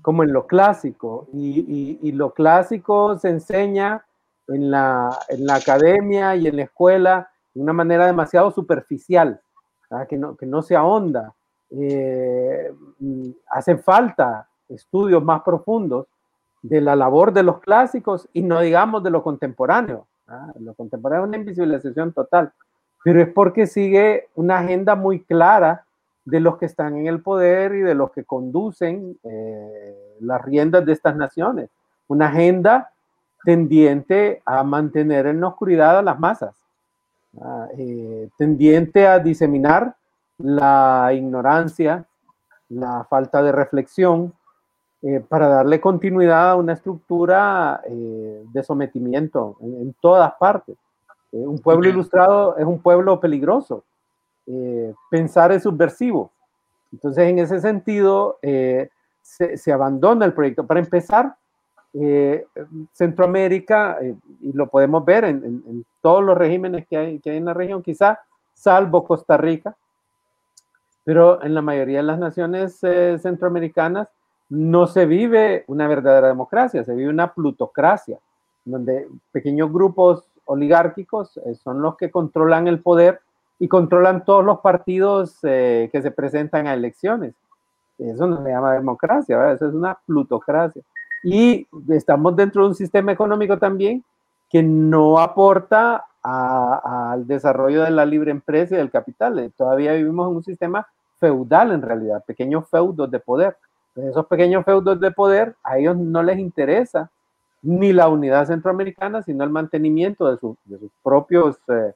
[0.01, 1.27] como en lo clásico.
[1.33, 4.05] Y, lo clásico se enseña
[4.47, 9.41] en la, en la, academia y en la escuela de una manera demasiado superficial,
[10.09, 11.33] que no, que no, se ahonda.
[11.69, 12.73] Eh,
[13.49, 16.07] hacen falta estudios más profundos
[16.61, 20.07] de la labor de los clásicos y no digamos de lo contemporáneo.
[20.59, 22.53] Lo contemporáneo es una invisibilización total,
[23.03, 25.85] pero es porque sigue una agenda muy clara
[26.25, 30.85] de los que están en el poder y de los que conducen eh, las riendas
[30.85, 31.69] de estas naciones.
[32.07, 32.91] Una agenda
[33.43, 36.53] tendiente a mantener en la oscuridad a las masas,
[37.41, 39.95] ah, eh, tendiente a diseminar
[40.37, 42.05] la ignorancia,
[42.69, 44.33] la falta de reflexión,
[45.01, 50.77] eh, para darle continuidad a una estructura de sometimiento en todas partes.
[51.31, 53.83] un pueblo ilustrado es un pueblo peligroso
[54.47, 56.31] eh, pensar es subversivo.
[56.91, 58.89] Entonces, en ese sentido, eh,
[59.21, 60.65] se, abandona el proyecto.
[60.65, 61.35] Para empezar,
[61.93, 62.45] eh,
[62.91, 63.99] Centroamérica,
[64.41, 68.19] y lo podemos ver en, todos los regímenes que hay en la región, quizá
[68.53, 69.75] salvo Costa Rica,
[71.03, 72.79] pero en la mayoría de las naciones
[73.21, 74.07] centroamericanas
[74.49, 78.19] no se vive una verdadera democracia, se vive una plutocracia,
[78.65, 83.21] donde pequeños grupos oligárquicos son los que controlan el poder
[83.61, 87.35] y controlan todos los partidos eh, que se presentan a elecciones.
[87.99, 90.81] Eso no se llama democracia, eso es una plutocracia.
[91.23, 94.03] Y estamos dentro de un sistema económico también
[94.49, 99.53] que no aporta al desarrollo de la libre empresa y del capital.
[99.55, 100.87] Todavía vivimos en un sistema
[101.19, 103.57] feudal en realidad, pequeños feudos de poder.
[103.95, 107.11] esos pequeños feudos de poder a ellos no les interesa
[107.61, 110.57] ni la unidad centroamericana, sino el mantenimiento de, sus
[111.03, 111.93] propios eh,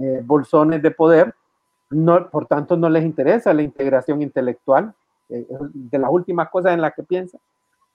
[0.00, 1.34] eh, bolsones de poder.
[1.90, 4.92] No, por tanto, no les interesa la integración intelectual,
[5.28, 7.40] eh, de las últimas cosas en las que piensan.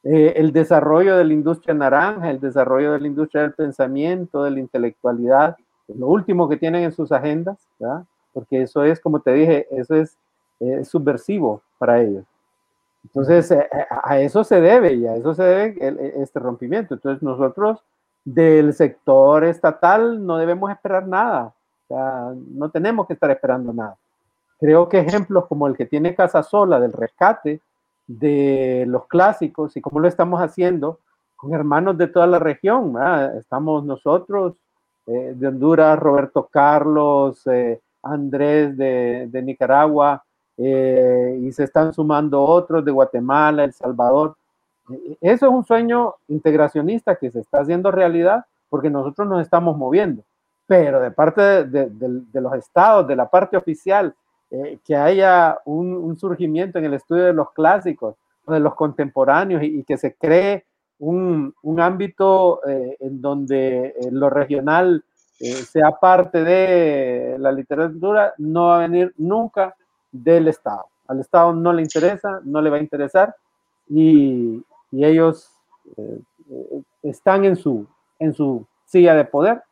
[0.04, 4.60] el desarrollo de la industria naranja, el desarrollo de la industria del pensamiento, de la
[4.60, 5.56] intelectualidad,
[5.88, 7.68] lo último que tienen en sus agendas,
[8.34, 10.18] porque eso es, como te dije, eso es
[10.90, 12.26] subversivo para ellos.
[13.06, 16.94] Entonces, eh, eh, a eso se debe y a eso se debe e, este rompimiento.
[16.94, 17.84] Entonces, nosotros
[18.24, 21.54] del sector estatal no debemos esperar nada.
[21.92, 23.96] No tenemos que estar esperando nada.
[24.60, 27.62] Creo que ejemplos como el que tiene Casa Sola del rescate
[28.08, 31.00] de los clásicos y cómo lo estamos haciendo
[31.36, 32.96] con hermanos de toda la región.
[33.38, 34.54] Estamos nosotros
[35.08, 37.44] eh, de Honduras, Roberto Carlos,
[38.04, 40.24] Andrés de, Nicaragua,
[40.58, 44.36] eh, y se están sumando otros de Guatemala, El Salvador.
[44.90, 49.78] E, eso es un sueño integracionista que se está haciendo realidad porque nosotros nos estamos
[49.78, 50.24] moviendo,
[50.72, 54.16] pero de parte de, los estados, de la parte oficial,
[54.50, 58.16] eh, que haya un, surgimiento en el estudio de los clásicos,
[58.48, 60.64] de los contemporáneos y, que se cree
[61.00, 65.04] un, ámbito eh, en donde lo regional
[65.42, 69.76] sea parte de la literatura, no va a venir nunca
[70.10, 70.86] del Estado.
[71.06, 73.36] Al Estado no le interesa, no le va a interesar
[73.90, 75.52] y, ellos
[75.98, 77.86] eh, eh, están en su,
[78.20, 79.64] en su silla de poder,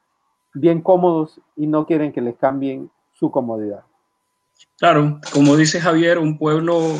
[0.54, 3.84] bien cómodos y no quieren que les cambien su comodidad.
[4.78, 6.96] Claro, como dice Javier, un pueblo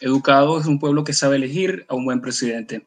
[0.00, 2.86] educado es un pueblo que sabe elegir a un buen presidente.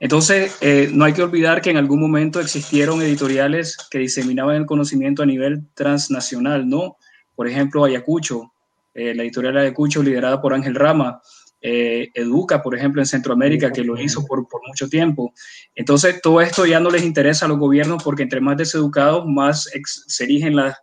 [0.00, 4.66] Entonces, eh, no hay que olvidar que en algún momento existieron editoriales que diseminaban el
[4.66, 6.96] conocimiento a nivel transnacional, ¿no?
[7.34, 8.52] Por ejemplo, Ayacucho,
[8.94, 11.20] eh, la editorial Ayacucho, liderada por Ángel Rama,
[11.60, 15.32] eh, Educa, por ejemplo, en Centroamérica, que lo hizo por, mucho tiempo.
[15.74, 19.68] Entonces, todo esto ya no les interesa a los gobiernos porque entre más deseducados, más
[20.06, 20.76] se erigen las,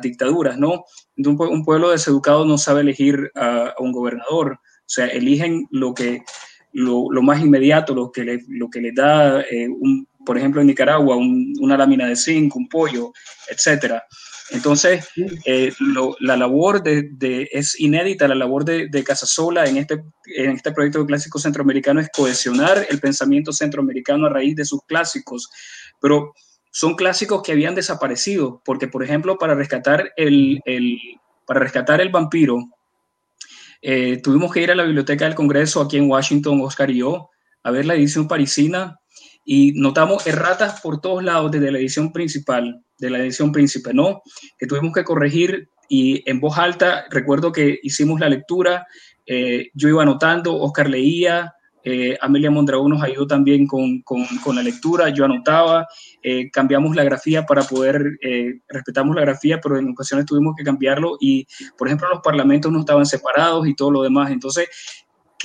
[0.00, 0.84] dictaduras, ¿no?
[1.16, 6.22] Un, pueblo deseducado no sabe elegir a, un gobernador, o sea, eligen lo que...
[6.76, 9.68] Lo, más inmediato, lo que, le, les da, eh,
[10.26, 13.12] por ejemplo, en Nicaragua, una lámina de zinc, un pollo,
[13.48, 14.02] etcétera.
[14.50, 15.08] Entonces,
[15.46, 15.72] eh,
[16.20, 21.04] la labor de, es inédita, la labor de, de Casasola en este, en este proyecto
[21.06, 25.48] clásico centroamericano es cohesionar el pensamiento centroamericano a raíz de sus clásicos,
[26.00, 26.34] pero
[26.70, 30.60] son clásicos que habían desaparecido, porque por ejemplo, para rescatar el,
[31.46, 32.58] para rescatar el vampiro,
[33.80, 37.30] eh, tuvimos que ir a la Biblioteca del Congreso aquí en Washington, Oscar y yo,
[37.62, 39.00] a ver la edición parisina
[39.44, 44.22] y notamos erratas por todos lados desde la edición principal de la edición príncipe, ¿no?
[44.58, 48.86] Que tuvimos que corregir y en voz alta, recuerdo que hicimos la lectura,
[49.26, 51.54] eh, yo iba anotando, Oscar leía,
[51.86, 55.86] eh, Amelia Mondragón nos ayudó también con, con, la lectura, yo anotaba,
[56.22, 58.18] eh, cambiamos la grafía para poder,
[58.68, 62.80] respetamos la grafía, pero en ocasiones tuvimos que cambiarlo y, por ejemplo, los parlamentos no
[62.80, 64.30] estaban separados y todo lo demás.
[64.30, 64.68] Entonces,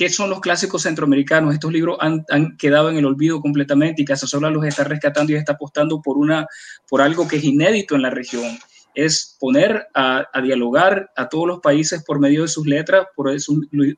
[0.00, 1.52] ¿Qué son los clásicos centroamericanos?
[1.52, 2.24] Estos libros han,
[2.56, 6.46] quedado en el olvido completamente y Casasola los está rescatando y está apostando por, una,
[6.88, 8.58] por algo que es inédito en la región.
[8.94, 13.54] Es poner a, dialogar a todos los países por medio de sus letras, por esos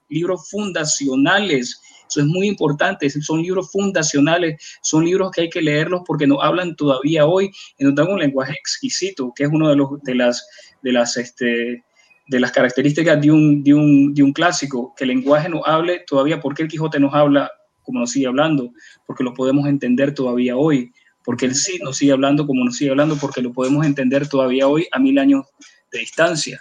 [0.09, 1.81] libros fundacionales.
[2.11, 6.43] Eso es muy importante, son libros fundacionales, son libros que hay que leerlos porque nos
[6.43, 7.49] hablan todavía hoy,
[7.79, 10.45] y nos dan un lenguaje exquisito, que es uno de, los, de las,
[10.83, 11.85] de las este,
[12.33, 16.01] de las características de un, de un, de un clásico, que el lenguaje nos hable
[16.07, 17.53] todavía, porque el Quijote nos habla
[17.83, 18.73] como nos sigue hablando?
[19.07, 20.93] Porque lo podemos entender todavía hoy,
[21.25, 24.67] porque él sí nos sigue hablando como nos sigue hablando, porque lo podemos entender todavía
[24.67, 25.45] hoy a mil años
[25.93, 26.61] de distancia.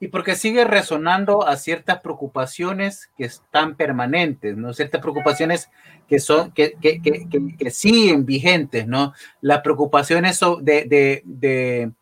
[0.00, 4.74] Y porque sigue resonando a ciertas preocupaciones que están permanentes, ¿no?
[4.74, 5.70] Ciertas preocupaciones
[6.08, 9.12] que son, que, que, que, que siguen vigentes, ¿no?
[9.40, 11.92] Las preocupaciones de, de, de,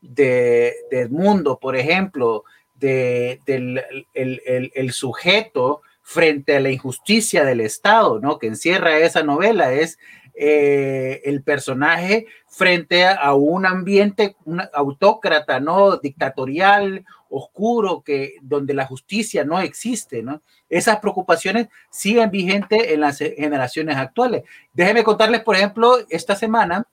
[0.00, 2.44] de, del mundo, por ejemplo,
[2.80, 8.38] del el, sujeto frente a la injusticia del Estado, ¿no?
[8.38, 9.98] Que encierra esa novela es
[10.34, 14.36] eh, el personaje frente a un ambiente
[14.72, 15.98] autócrata, ¿no?
[15.98, 20.42] Dictatorial, oscuro, que, donde la justicia no existe, ¿no?
[20.68, 24.42] Esas preocupaciones siguen vigentes en las generaciones actuales.
[24.72, 26.86] Déjenme contarles, por ejemplo, esta semana,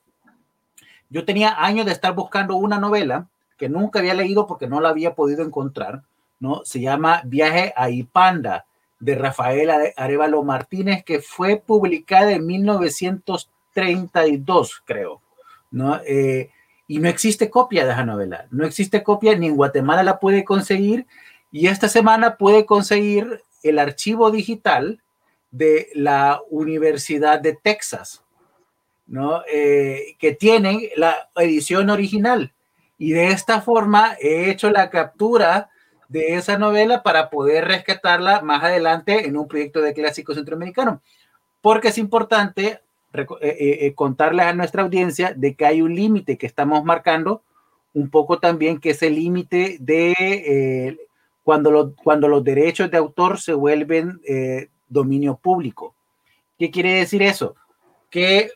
[1.10, 3.28] yo tenía años de estar buscando una novela
[3.58, 6.02] que nunca había leído porque no la había podido encontrar,
[6.40, 6.62] ¿no?
[6.64, 8.64] Se llama Viaje a Ipanda,
[9.00, 15.22] de Rafael Arevalo Martínez, que fue publicada en 1932, creo,
[15.70, 16.00] ¿no?
[16.04, 16.50] Eh,
[16.86, 20.44] y no existe copia de esa novela, no existe copia, ni en Guatemala la puede
[20.44, 21.06] conseguir,
[21.52, 25.00] y esta semana puede conseguir el archivo digital
[25.50, 28.22] de la Universidad de Texas,
[29.06, 29.40] ¿no?
[29.50, 32.52] Eh, que tiene la edición original.
[32.98, 35.70] Y de esta forma he hecho la captura
[36.08, 41.00] de esa novela para poder rescatarla más adelante en un proyecto de clásico centroamericano.
[41.60, 42.80] Porque es importante
[43.14, 47.42] eh, eh, eh, contarles a nuestra audiencia de que hay un límite que estamos marcando,
[47.94, 50.98] un poco también que es el límite de
[51.42, 54.20] cuando, cuando los derechos de autor se vuelven
[54.88, 55.94] dominio público.
[56.58, 57.56] ¿Qué quiere decir eso?
[58.10, 58.50] Que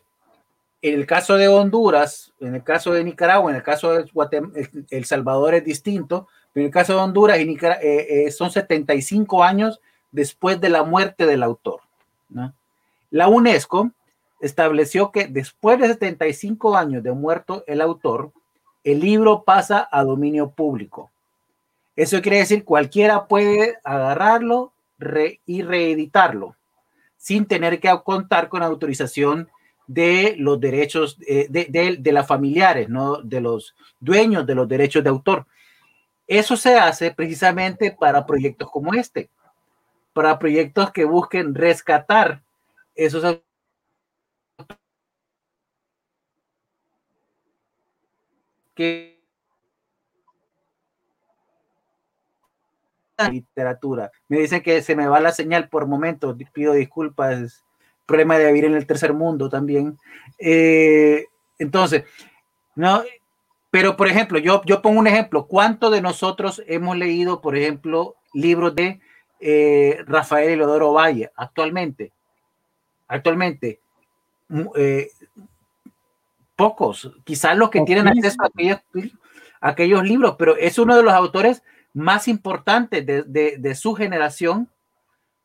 [0.83, 4.53] en el caso de Honduras, en el caso de Nicaragua, en el caso de Guatemala,
[4.91, 6.27] El Salvador es distinto,
[6.57, 9.81] en el caso de Honduras y Nicaragua, eh, eh, son 75 años
[10.11, 11.81] después de la muerte del autor.
[13.11, 13.93] La UNESCO
[14.41, 18.33] estableció que después de 75 años de muerto el autor,
[18.83, 21.11] el libro pasa a dominio público.
[21.95, 24.73] Eso quiere decir cualquiera puede agarrarlo
[25.47, 26.57] y reeditarlo
[27.19, 29.49] sin tener que contar con autorización
[29.93, 33.19] de los derechos eh, de, de, de, las familiares, ¿no?
[33.19, 35.47] de los dueños de los derechos de autor.
[36.27, 39.29] Eso se hace precisamente para proyectos como este,
[40.15, 42.43] para proyectos que busquen rescatar
[42.95, 43.41] esos
[48.75, 49.21] que
[53.31, 54.11] literatura.
[54.29, 57.63] Me dicen que se me va la señal por momentos, pido disculpas,
[58.07, 59.99] problema de vivir en el tercer mundo también.
[60.39, 61.27] Eh,
[61.59, 62.05] entonces,
[62.75, 63.03] no,
[63.73, 65.47] pero, por ejemplo, yo, yo pongo un ejemplo.
[65.47, 69.01] ¿Cuántos de nosotros hemos leído, por ejemplo, libros de
[69.41, 72.13] eh, Rafael Elodoro Valle actualmente?
[73.09, 73.81] Actualmente,
[74.77, 75.09] eh,
[76.55, 78.81] pocos, quizás los que tienen acceso a aquellos,
[79.59, 81.63] aquellos, libros, pero es uno de los autores
[81.95, 84.69] más importantes de, de, de su generación,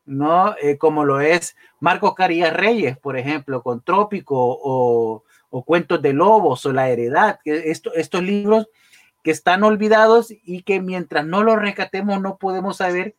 [0.08, 0.56] ¿no?
[0.60, 6.12] Eh, como lo es Marcos Carías Reyes, por ejemplo, con Trópico o o Cuentos de
[6.12, 8.68] Lobos o La Heredad, estos libros
[9.22, 13.14] que están olvidados y que mientras no los rescatemos no podemos saber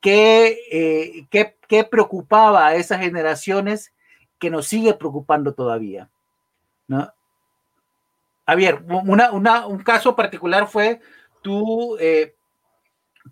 [0.00, 3.92] qué, eh, qué, qué, preocupaba a esas generaciones
[4.38, 6.10] que nos sigue preocupando todavía.
[6.86, 7.10] ¿no?
[8.46, 11.00] Javier, una, una, un caso particular fue
[11.42, 12.34] tu, eh,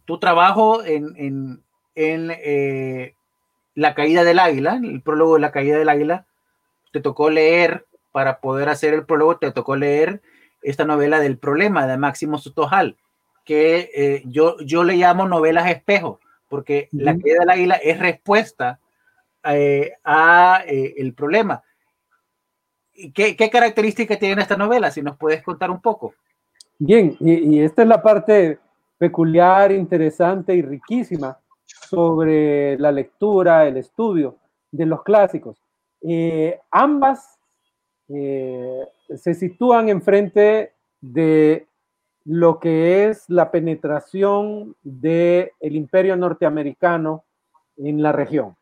[0.06, 1.62] tu trabajo en,
[1.94, 3.14] en eh,
[3.74, 6.26] La caída del águila, el prólogo de La caída del águila,
[6.92, 10.20] te tocó leer, para poder hacer el prólogo, te tocó leer
[10.62, 12.96] esta novela del problema de Máximo Sotojal,
[13.44, 18.78] que eh, yo, yo le llamo novelas espejo, porque la caída del águila es respuesta
[19.44, 21.62] eh, a eh, el problema.
[23.14, 24.90] ¿Qué, ¿Qué características tiene esta novela?
[24.90, 26.14] Si nos puedes contar un poco.
[26.78, 28.58] Bien, y, y, esta es la parte
[28.98, 31.38] peculiar, interesante y riquísima
[31.92, 34.38] sobre la lectura, el estudio
[34.70, 35.62] de los clásicos.
[36.00, 37.38] Eh, ambas
[38.08, 38.80] eh,
[39.14, 40.72] se sitúan enfrente
[41.02, 41.66] de
[42.24, 47.24] lo que es la penetración del el imperio norteamericano
[47.76, 48.56] en la región.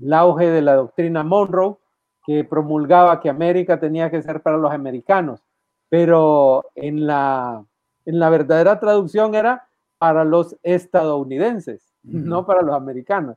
[0.00, 1.76] El auge de la doctrina Monroe,
[2.24, 5.44] que promulgaba que América tenía que ser para los americanos,
[5.90, 7.62] pero en la,
[8.06, 9.68] en la verdadera traducción era
[9.98, 11.89] para los estadounidenses.
[12.02, 13.36] No para los americanos.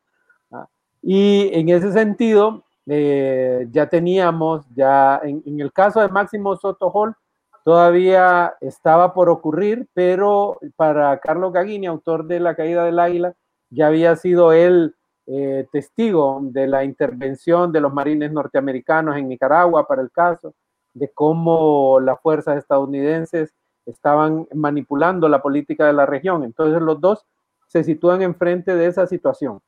[0.51, 0.68] ¿ah?
[1.01, 6.91] Y en ese sentido, eh, ya teníamos, ya en, en, el caso de Máximo Soto
[6.91, 7.16] Hall,
[7.64, 13.34] todavía estaba por ocurrir, pero para Carlos Gagini, autor de La Caída del Águila,
[13.70, 14.95] ya había sido él
[15.26, 20.53] eh, testigo de la intervención de los marines norteamericanos en Nicaragua para el caso,
[20.93, 23.53] de cómo las fuerzas estadounidenses
[23.86, 26.43] estaban manipulando la política de la región.
[26.43, 27.26] Entonces los dos
[27.74, 29.59] se sitúan enfrente de esa situación.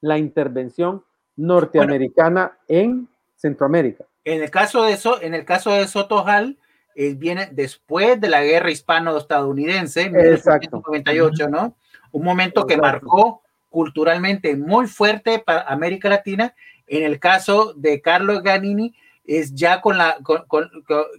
[0.00, 1.04] La intervención
[1.36, 4.06] norteamericana bueno, en Centroamérica.
[4.24, 6.58] En el caso de eso, en el caso de Sotojal,
[6.94, 11.76] eh, viene después de la guerra hispano-estadounidense, en 1998, ¿no?
[12.12, 16.54] Un momento que marcó culturalmente muy fuerte para América Latina.
[16.86, 18.94] En el caso de Carlos Ganini,
[19.24, 20.70] es ya con la, con, con,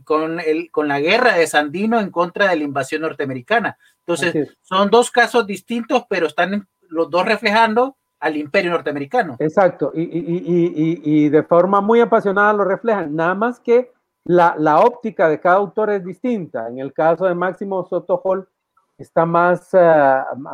[0.04, 3.78] con, el, con la guerra de Sandino en contra de la invasión norteamericana.
[4.06, 9.36] Entonces, son dos casos distintos, pero están los dos reflejando al imperio norteamericano.
[9.39, 13.91] Exacto, y, y, y, y, de forma muy apasionada lo reflejan, nada más que
[14.26, 16.70] la, la, óptica de cada autor es distinta.
[16.70, 18.47] En el caso de Máximo Soto Hall,
[18.97, 19.72] está más,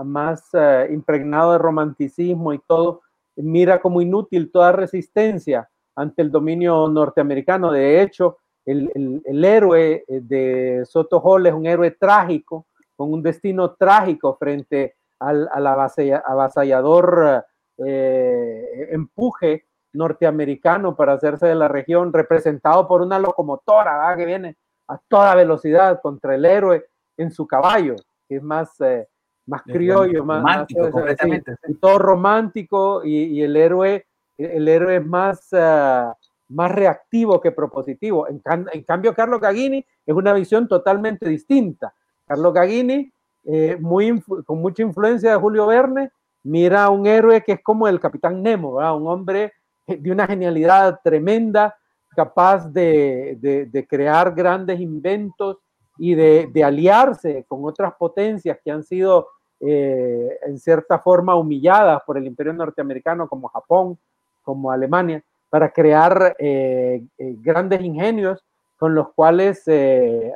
[0.06, 0.50] más
[0.90, 3.02] impregnado de romanticismo y todo,
[3.36, 7.72] mira como inútil toda resistencia ante el dominio norteamericano.
[7.72, 12.66] De hecho, el, el, héroe de Soto Hall es un héroe trágico,
[13.00, 17.46] con un destino trágico frente al, al avasallador
[17.78, 24.58] eh, empuje norteamericano para hacerse de la región, representado por una locomotora que viene
[24.90, 27.96] a toda velocidad contra el héroe en su caballo,
[28.28, 29.08] que es más, eh,
[29.46, 31.56] más criollo, más romántico, completamente.
[31.70, 36.12] y todo romántico, y, el héroe, el héroe es más, uh,
[36.50, 38.28] más reactivo que propositivo.
[38.28, 38.42] En,
[38.74, 41.94] en, cambio, Carlos Gagini es una visión totalmente distinta.
[42.30, 43.12] Carlos Gagini,
[43.46, 46.12] eh, muy, con mucha influencia de Julio Verne,
[46.44, 49.54] mira a un héroe que es como el capitán Nemo, un hombre
[49.88, 51.76] de una genialidad tremenda,
[52.16, 55.58] capaz de, de, crear grandes inventos
[55.98, 62.18] y de, aliarse con otras potencias que han sido eh, en cierta forma humilladas por
[62.18, 63.98] el imperio norteamericano como Japón,
[64.44, 68.46] como Alemania, para crear eh, eh, grandes ingenios
[68.78, 69.64] con los cuales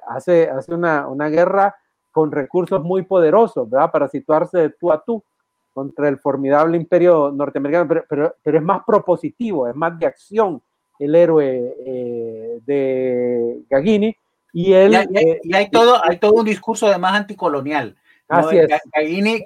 [0.08, 1.76] hace, hace una, una, guerra
[2.14, 3.92] con recursos muy poderosos, ¿verdad?
[3.92, 5.22] Para situarse de tú a tú
[5.74, 10.62] contra el formidable imperio norteamericano, pero, pero, pero es más propositivo, es más de acción
[11.00, 14.16] el héroe eh, de Gagini.
[14.54, 14.94] Y, él,
[15.44, 17.96] y, hay, todo, hay todo un discurso además anticolonial.
[18.28, 18.68] Así es.
[18.94, 19.44] Gagini,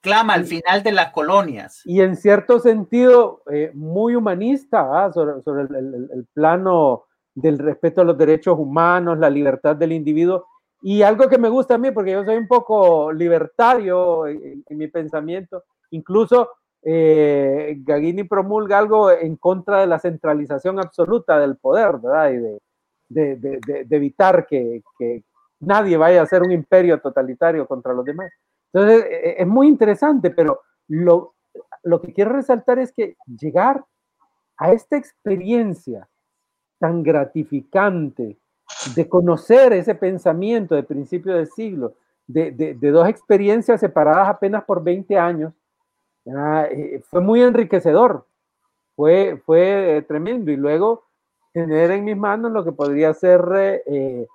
[0.00, 1.82] clama al final de las colonias.
[1.84, 8.04] Y en cierto sentido, eh, muy humanista, sobre, sobre el, el, plano del respeto a
[8.04, 10.46] los derechos humanos, la libertad del individuo,
[10.82, 14.88] y algo que me gusta a mí, porque yo soy un poco libertario en, mi
[14.88, 16.50] pensamiento, incluso
[16.82, 22.30] eh, Gagini promulga algo en contra de la centralización absoluta del poder, ¿verdad?
[22.32, 25.24] Y de, de, de, evitar que, que,
[25.60, 28.32] nadie vaya a ser un imperio totalitario contra los demás.
[28.72, 31.34] Entonces, e, e, es muy interesante, pero lo,
[31.82, 33.84] lo que quiero resaltar es que llegar
[34.56, 36.08] a esta experiencia
[36.78, 38.38] tan gratificante
[38.94, 41.94] de conocer ese pensamiento de principio del siglo,
[42.26, 45.52] de, de, dos experiencias separadas apenas por 20 años,
[46.70, 48.24] eh, fue muy enriquecedor,
[48.94, 50.50] fue, fue eh, tremendo.
[50.50, 51.04] Y luego
[51.52, 54.26] tener en mis manos lo que podría ser eh,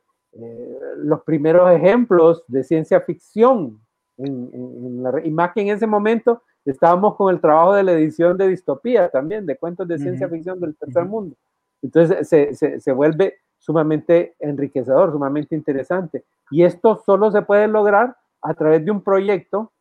[0.98, 3.80] los primeros ejemplos de ciencia ficción.
[4.18, 8.50] En, y más que en ese momento estábamos con el trabajo de la edición de
[8.50, 11.36] distopía también, de cuentos de ciencia ficción del tercer mundo.
[11.82, 16.26] Entonces se, se, se vuelve sumamente enriquecedor, sumamente interesante.
[16.51, 19.72] Y esto solo se puede lograr a través de un proyecto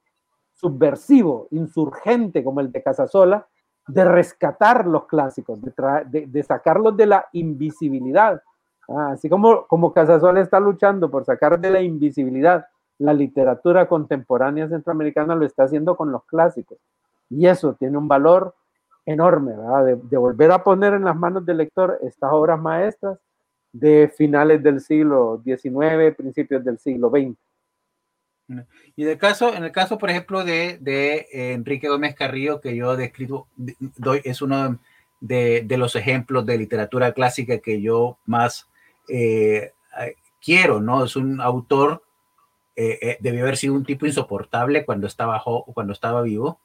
[0.55, 3.47] subversivo, insurgente como el de Casasola,
[3.87, 8.43] de rescatar los clásicos, de, de, sacarlos de la invisibilidad.
[8.89, 12.67] Ah, así como, como Casasola está luchando por sacar de la invisibilidad
[12.99, 16.79] la literatura contemporánea centroamericana, lo está haciendo con los clásicos.
[17.29, 18.55] Y eso tiene un valor
[19.05, 19.85] enorme, ¿verdad?
[19.85, 23.19] De, de volver a poner en las manos del lector estas obras maestras
[23.75, 27.37] de finales del siglo XIX, principios del siglo XX.
[28.95, 32.77] Y de caso, en el caso, por ejemplo, de, de eh, Enrique Gómez Carrillo, que
[32.77, 34.79] yo describo, doy, es uno
[35.21, 38.69] de, de, los ejemplos de literatura clásica que yo más
[39.09, 39.73] eh,
[40.41, 41.05] quiero, ¿no?
[41.05, 42.05] Es un autor,
[42.77, 46.61] eh, debió haber sido un tipo insoportable cuando estaba, cuando estaba vivo,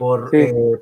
[0.00, 0.30] por,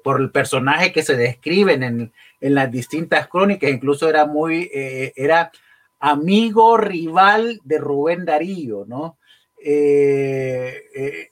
[0.04, 5.12] por el personaje que se describen en, en las distintas crónicas, incluso era muy, eh,
[5.16, 5.50] era
[5.98, 9.18] amigo rival de Rubén Darío, ¿no?
[9.60, 11.30] Eh, eh,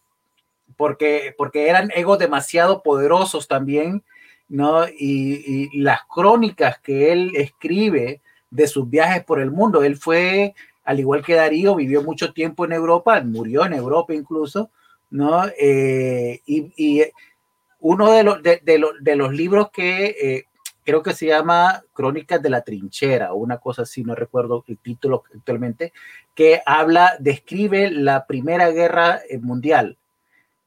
[0.76, 4.02] porque, porque eran egos demasiado poderosos también,
[4.48, 4.88] ¿no?
[4.88, 8.20] Y, y, las crónicas que él escribe
[8.50, 12.64] de sus viajes por el mundo, él fue, al igual que Darío, vivió mucho tiempo
[12.64, 14.70] en Europa, murió en Europa incluso,
[15.08, 15.44] ¿no?
[15.56, 17.04] y, y,
[17.80, 20.46] uno de los, de, de, de los libros que
[20.86, 24.78] creo que se llama Crónicas de la Trinchera o una cosa así, no recuerdo el
[24.78, 25.92] título actualmente,
[26.36, 29.98] que habla, describe la Primera Guerra eh, Mundial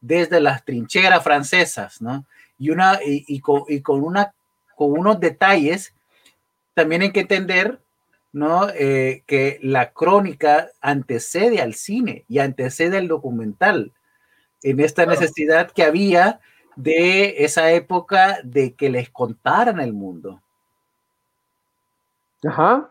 [0.02, 2.26] desde las trincheras francesas, ¿no?
[2.58, 4.34] Y, una, y, con, y con, una,
[4.76, 5.94] con unos detalles,
[6.74, 7.80] también hay que entender,
[8.34, 8.68] ¿no?
[8.70, 13.94] Eh, que la crónica antecede al cine y antecede al documental,
[14.64, 16.42] en esta necesidad que había
[16.82, 20.42] de esa época de que les contaran el mundo.
[22.48, 22.90] Ajá.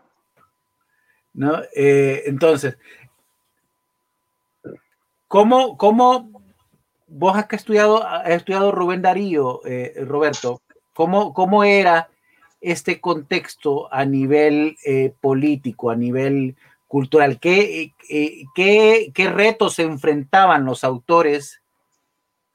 [1.33, 1.59] ¿No?
[1.75, 2.77] Eh, entonces,
[5.27, 6.43] ¿cómo, ¿cómo,
[7.07, 10.61] vos has estudiado, has estudiado Rubén Darío, eh, Roberto,
[10.93, 12.09] ¿cómo, ¿cómo era
[12.61, 16.55] este contexto a nivel eh, político, a nivel
[16.87, 17.39] cultural.
[17.39, 17.93] ¿Qué,
[18.53, 21.58] qué, qué retos se enfrentaban los autores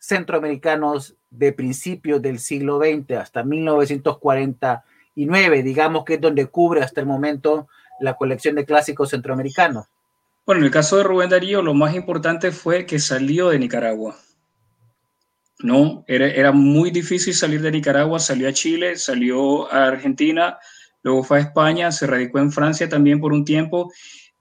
[0.06, 7.06] centroamericanos de principios del siglo XX hasta 1949, digamos que es donde cubre hasta el
[7.06, 7.68] momento
[8.00, 9.86] la colección de clásicos centroamericanos?
[10.44, 14.14] Bueno, en el caso de Rubén Darío, lo más importante fue que salió de Nicaragua.
[15.60, 20.58] No, era, era muy difícil salir de Nicaragua, salió a Chile, salió a Argentina,
[21.02, 23.90] luego fue a España, se radicó en Francia también por un tiempo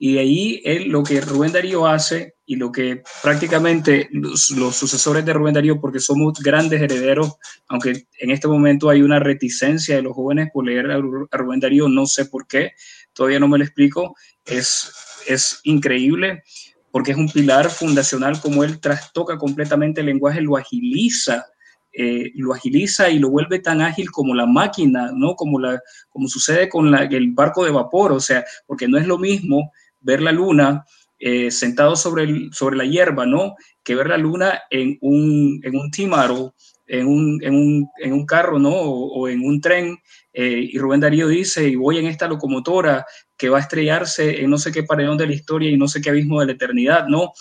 [0.04, 4.44] y de ahí él, lo que Rubén Darío hace y lo que prácticamente los,
[4.76, 7.32] sucesores de Rubén Darío, porque somos grandes herederos,
[7.68, 11.88] aunque en este momento hay una reticencia de los jóvenes por leer a, Rubén Darío,
[11.88, 12.72] no sé por qué,
[13.14, 14.92] todavía no me lo explico, es,
[15.26, 16.42] es increíble
[16.90, 21.46] porque es un pilar fundacional como él trastoca completamente el lenguaje, lo agiliza,
[21.94, 25.34] eh, lo agiliza y lo vuelve tan ágil como la máquina, ¿no?
[25.34, 25.80] Como, la,
[26.10, 29.72] como sucede con la, el barco de vapor, o sea, porque no es lo mismo
[30.04, 30.84] ver la luna
[31.18, 33.56] eh, sentado sobre, el, sobre la hierba, ¿no?
[33.82, 36.54] Que ver la luna en un, en un tímaro,
[36.86, 38.70] en un, en, un, en un, carro, ¿no?
[38.70, 39.96] O, en un tren.
[40.32, 44.50] Eh, y Rubén Darío dice, y voy en esta locomotora que va a estrellarse en
[44.50, 47.06] no sé qué paredón de la historia y no sé qué abismo de la eternidad,
[47.06, 47.32] ¿no?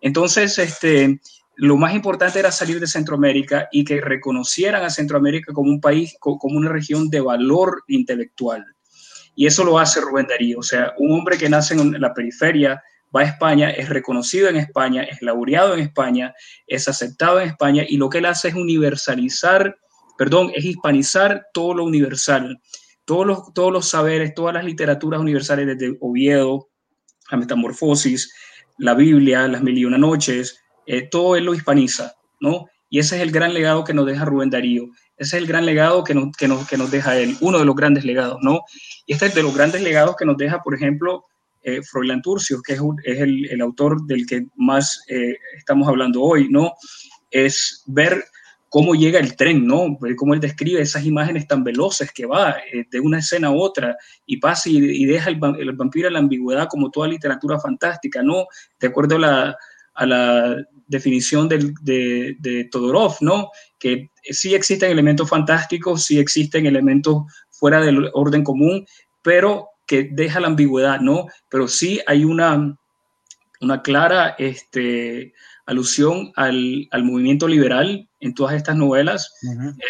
[0.00, 1.20] Entonces, este,
[1.56, 6.16] lo más importante era salir de Centroamérica y que reconocieran a Centroamérica como un país,
[6.18, 8.66] como una región de valor intelectual.
[9.34, 10.58] Y eso lo hace Rubén Darío.
[10.58, 12.82] O sea, un hombre que nace en la periferia,
[13.14, 16.34] va a España, es reconocido en España, es laureado en España,
[16.66, 19.76] es aceptado en España y lo que él hace es universalizar,
[20.16, 22.60] perdón, es hispanizar todo lo universal,
[23.04, 26.68] todos los, todos los saberes, todas las literaturas universales desde Oviedo,
[27.30, 28.32] la Metamorfosis,
[28.78, 32.66] la Biblia, las Mil y Una Noches, eh, todo él lo hispaniza, ¿no?
[32.88, 34.88] Y ese es el gran legado que nos deja Rubén Darío.
[35.22, 37.64] Ese es el gran legado que nos, que nos, que nos deja él, uno de
[37.64, 38.62] los grandes legados, ¿no?
[39.06, 41.26] Y este es de los grandes legados que nos deja, por ejemplo,
[41.62, 42.80] eh, Froilán Turcios, que es,
[43.20, 46.72] el, el, autor del que más eh, estamos hablando hoy, ¿no?
[47.30, 48.24] Es ver
[48.68, 49.96] cómo llega el tren, ¿no?
[50.16, 53.96] Cómo él describe esas imágenes tan veloces que va eh, de una escena a otra
[54.26, 58.46] y pasa y, deja el, el, vampiro en la ambigüedad como toda literatura fantástica, ¿no?
[58.80, 59.56] De acuerdo a la,
[59.94, 63.50] a la definición de, de, Todorov, ¿no?
[63.78, 68.86] Que sí existen elementos fantásticos, sí existen elementos fuera del orden común,
[69.22, 71.26] pero que deja la ambigüedad, ¿no?
[71.48, 72.78] Pero sí hay una,
[73.60, 75.32] una clara este,
[75.66, 79.32] alusión al, al, movimiento liberal en todas estas novelas.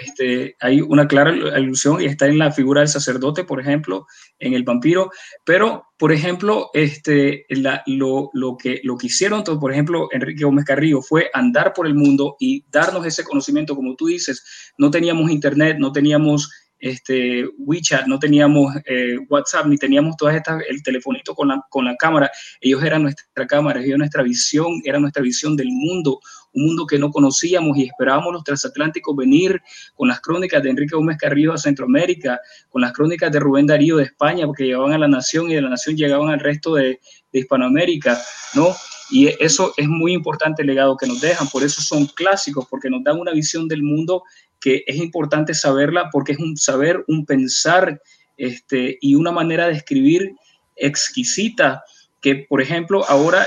[0.05, 4.07] este, hay una clara alusión y está en la figura del sacerdote, por ejemplo,
[4.39, 5.11] en El vampiro.
[5.45, 10.45] Pero, por ejemplo, este, la, lo, lo, que, lo que hicieron, todo, por ejemplo, Enrique
[10.45, 14.73] Gómez Carrillo fue andar por el mundo y darnos ese conocimiento, como tú dices.
[14.79, 16.51] No teníamos internet, no teníamos
[16.83, 21.85] este, WeChat, no teníamos eh, WhatsApp, ni teníamos todas estas, el telefonito con la, con
[21.85, 22.29] la cámara.
[22.61, 26.19] Ellos eran nuestra cámara, ellos nuestra visión, era nuestra visión del mundo,
[26.55, 29.63] un mundo que no conocíamos y esperábamos los transatlánticos venir
[29.95, 33.97] con las crónicas de Enrique Gómez Carrillo a Centroamérica, con las crónicas de Rubén Darío
[33.99, 36.99] de España, porque llegaban a la nación y de la nación llegaban al resto de,
[37.33, 38.21] de Hispanoamérica,
[38.55, 38.75] ¿no?
[39.09, 42.91] Y eso es muy importante el legado que nos dejan, por eso son clásicos, porque
[42.91, 44.25] nos dan una visión del mundo
[44.63, 48.01] que es importante saberla porque es un saber, un pensar
[48.37, 50.33] este, y una manera de escribir
[50.77, 51.83] exquisita
[52.21, 53.47] que, por ejemplo, ahora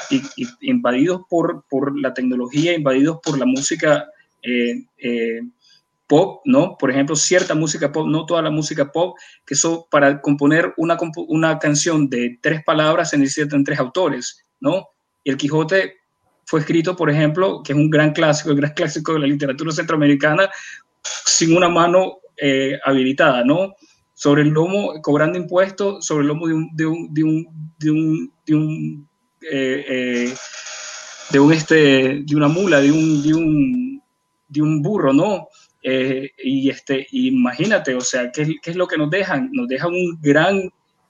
[0.59, 4.05] invadidos por, por la tecnología, invadidos por la música
[4.43, 5.41] eh, eh,
[6.07, 6.75] pop, ¿no?
[6.77, 10.97] Por ejemplo, cierta música pop, no toda la música pop, que eso para componer una,
[11.29, 14.89] una canción de tres palabras se necesitan tres autores, ¿no?
[15.23, 15.93] El Quijote
[16.45, 19.71] fue escrito, por ejemplo, que es un gran clásico, el gran clásico de la literatura
[19.71, 20.49] centroamericana,
[21.35, 23.75] sin una mano eh, habilitada, ¿no?
[24.13, 27.91] Sobre el lomo, cobrando impuestos, sobre el lomo de un, de un, de un, de
[27.91, 29.09] un, de un,
[29.51, 30.33] eh, eh,
[31.31, 34.01] de un este, de una mula, de un, de un,
[34.47, 35.49] de un burro, ¿no?
[35.87, 39.49] y este, imagínate, o sea, ¿qué, ¿qué, es lo que nos dejan?
[39.51, 40.57] Nos dejan un gran,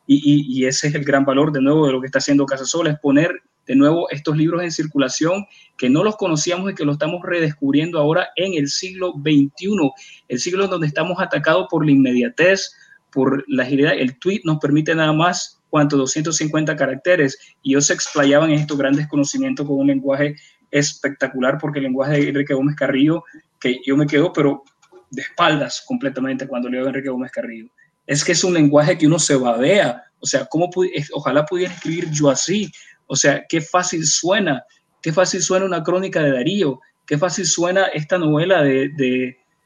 [0.05, 2.45] y, y, y, ese es el gran valor de nuevo de lo que está haciendo
[2.45, 3.31] Casasola, es poner
[3.67, 5.45] de nuevo estos libros en circulación
[5.77, 9.91] que no los conocíamos y que lo estamos redescubriendo ahora en el siglo XXI,
[10.27, 12.71] el siglo donde estamos atacados por la inmediatez,
[13.11, 13.93] por la agilidad.
[13.93, 18.77] El tweet nos permite nada más cuanto 250 caracteres y ellos se explayaban en estos
[18.77, 20.35] grandes conocimientos con un lenguaje
[20.71, 23.23] espectacular porque el lenguaje de Enrique Gómez Carrillo,
[23.59, 24.63] que yo me quedo pero
[25.09, 27.69] de espaldas completamente cuando leo a Enrique Gómez Carrillo.
[28.05, 30.69] Es que es un lenguaje que uno se babea, o sea, ¿cómo
[31.13, 32.71] ojalá pudiera escribir yo así,
[33.07, 34.63] o sea, qué fácil suena,
[35.01, 38.89] qué fácil suena una crónica de Darío, qué fácil suena esta novela de,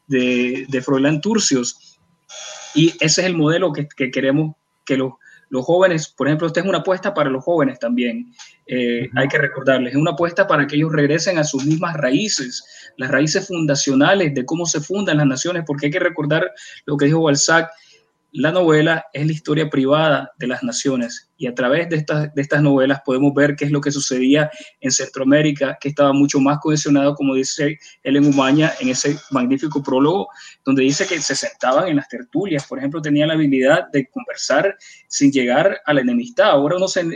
[0.07, 1.99] de, de, Froilán Turcios.
[2.75, 5.13] Y ese es el modelo que, queremos que los,
[5.49, 8.33] los jóvenes, por ejemplo, esta es una apuesta para los jóvenes también,
[8.67, 12.63] eh, hay que recordarles, es una apuesta para que ellos regresen a sus mismas raíces,
[12.97, 16.51] las raíces fundacionales de cómo se fundan las naciones, porque hay que recordar
[16.85, 17.71] lo que dijo Balzac,
[18.31, 22.41] la novela es la historia privada de las naciones y a través de estas, de
[22.41, 26.59] estas novelas podemos ver qué es lo que sucedía en Centroamérica, que estaba mucho más
[26.59, 30.27] cohesionado, como dice Ellen Umaña en ese magnífico prólogo,
[30.65, 34.75] donde dice que se sentaban en las tertulias, por ejemplo, tenían la habilidad de conversar
[35.07, 36.49] sin llegar a la enemistad.
[36.49, 37.07] Ahora uno se,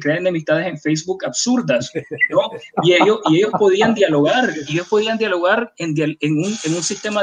[0.00, 1.92] crea enemistades en Facebook absurdas,
[2.30, 2.50] ¿no?
[2.82, 6.82] Y ellos, y ellos podían dialogar, y ellos podían dialogar en, en, un, en un,
[6.82, 7.22] sistema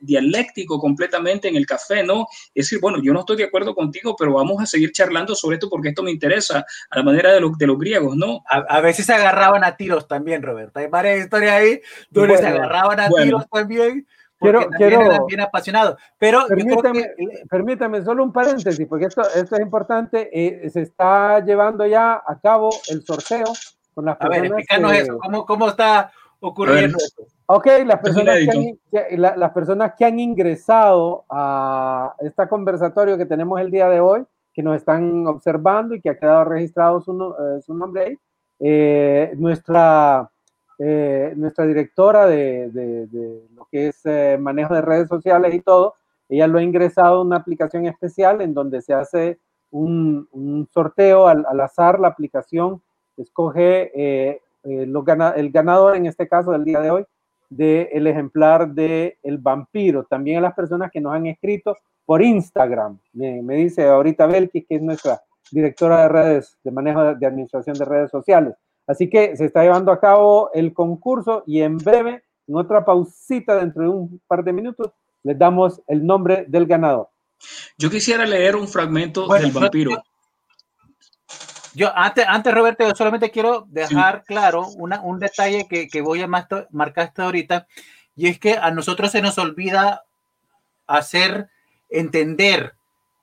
[0.00, 2.26] dialéctico completamente en el café, ¿no?
[2.52, 5.54] Es decir, bueno, yo no estoy de acuerdo contigo, pero vamos a seguir charlando sobre
[5.54, 8.42] esto porque esto me interesa, a la manera de, de los griegos, ¿no?
[8.48, 10.78] A, veces se agarraban a tiros también, Roberto.
[10.80, 11.80] Hay varias historias ahí
[12.10, 14.06] donde se agarraban a tiros también.
[14.38, 15.96] Quiero, quiero, bien apasionado.
[16.18, 17.10] Pero permítame,
[17.48, 20.28] permítame, solo un paréntesis, porque esto, esto es importante.
[20.32, 23.46] Eh, se está llevando ya a cabo el sorteo
[23.94, 24.38] con las personas.
[24.38, 25.18] A ver, explícanos eso.
[25.18, 27.26] ¿Cómo, ¿Cómo está ocurriendo eso?
[27.46, 33.60] Ok, las personas, que han, las personas que han ingresado a este conversatorio que tenemos
[33.60, 34.24] el día de hoy
[34.54, 38.18] que nos están observando y que ha quedado registrado su, eh, nombre ahí.
[38.60, 40.30] Eh, nuestra,
[40.78, 45.94] eh, nuestra directora de, de, lo que es manejo de redes sociales y todo,
[46.28, 49.38] ella lo ha ingresado a una aplicación especial en donde se hace
[49.72, 52.80] un, un sorteo al, al, azar, la aplicación
[53.16, 55.04] escoge los
[55.36, 57.04] el ganador, en este caso del día de hoy,
[57.50, 60.04] del ejemplar de El Vampiro.
[60.04, 62.98] También a las personas que nos han escrito por Instagram.
[63.12, 67.84] Me, dice ahorita Belki, que es nuestra directora de redes, de manejo de administración de
[67.84, 68.54] redes sociales.
[68.86, 73.56] Así que se está llevando a cabo el concurso y en breve, en otra pausita
[73.56, 74.92] dentro de un par de minutos,
[75.22, 77.08] les damos el nombre del ganador.
[77.78, 80.02] Yo quisiera leer un fragmento del vampiro.
[81.74, 86.22] Yo, antes, antes, Roberto, yo solamente quiero dejar claro una, un detalle que, que voy
[86.22, 87.66] a marcar hasta ahorita,
[88.14, 90.04] y es que a nosotros se nos olvida
[90.86, 91.48] hacer
[91.98, 92.74] entender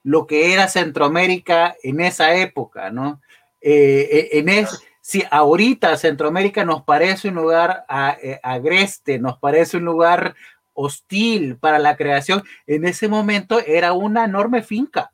[0.04, 3.22] lo que era Centroamérica en esa época, ¿no?
[3.62, 7.86] Eh, eh, en es, si ahorita Centroamérica nos parece un lugar
[8.24, 10.36] eh, agreste, nos parece un lugar
[10.74, 15.12] hostil para la creación, en ese momento era una enorme finca,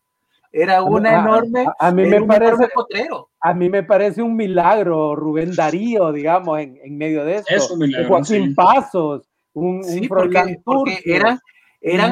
[0.51, 3.29] era una enorme, a, mí me parece potrero.
[3.41, 7.53] A mí me parece un milagro, Rubén Darío, digamos, en, en medio de esto.
[7.53, 10.59] Es un milagro, Joaquín Pasos, un, sí, porque,
[11.05, 11.39] era
[11.81, 12.11] eran,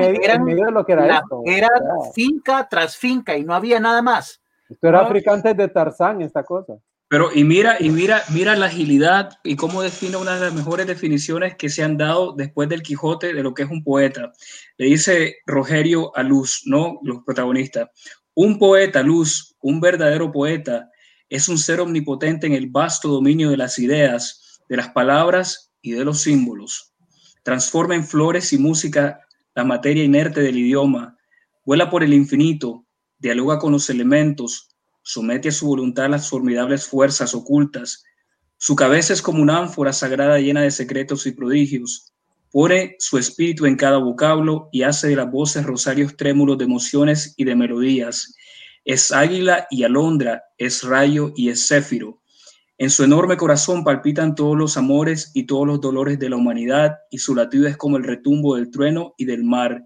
[0.74, 1.70] lo que era, era
[2.14, 4.42] finca tras finca y no había nada más.
[4.70, 6.76] Esto era africante de Tarzán, esta cosa.
[7.08, 10.88] Pero y mira, y mira, mira la agilidad y cómo define una de las mejores
[10.88, 14.32] definiciones que se han dado después del Quijote de lo que es un poeta.
[14.78, 17.00] Le dice Rogerio a Luz, ¿no?
[17.04, 17.90] Los protagonistas.
[18.34, 20.90] Un poeta, Luz, un verdadero poeta,
[21.30, 25.92] es un ser omnipotente en el vasto dominio de las ideas, de las palabras y
[25.92, 26.94] de los símbolos.
[27.44, 29.20] Transforma en flores y música
[29.56, 31.18] la materia inerte del idioma,
[31.64, 32.86] vuela por el infinito,
[33.18, 34.70] dialoga con los elementos,
[35.02, 38.04] somete a su voluntad las formidables fuerzas ocultas.
[38.58, 42.14] Su cabeza es como una ánfora sagrada llena de secretos y prodigios.
[42.52, 47.34] Pone su espíritu en cada vocablo y hace de las voces rosarios trémulos de emociones
[47.38, 48.36] y de melodías.
[48.84, 52.22] Es águila y alondra, es rayo y es céfiro.
[52.78, 56.98] En su enorme corazón palpitan todos los amores y todos los dolores de la humanidad
[57.10, 59.86] y su latido es como el retumbo del trueno y del mar.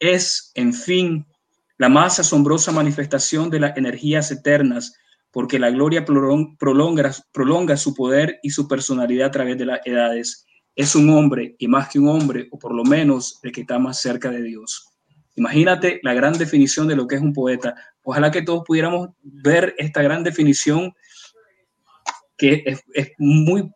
[0.00, 1.24] Es, en fin,
[1.78, 4.94] la más asombrosa manifestación de las energías eternas,
[5.30, 10.46] porque la gloria prolonga, su poder y su personalidad a través de las edades.
[10.74, 13.78] Es un hombre y más que un hombre, o por lo menos el que está
[13.78, 14.88] más cerca de Dios.
[15.36, 17.74] Imagínate la gran definición de lo que es un poeta.
[18.02, 20.92] Ojalá que todos pudiéramos ver esta gran definición
[22.36, 23.72] que es, muy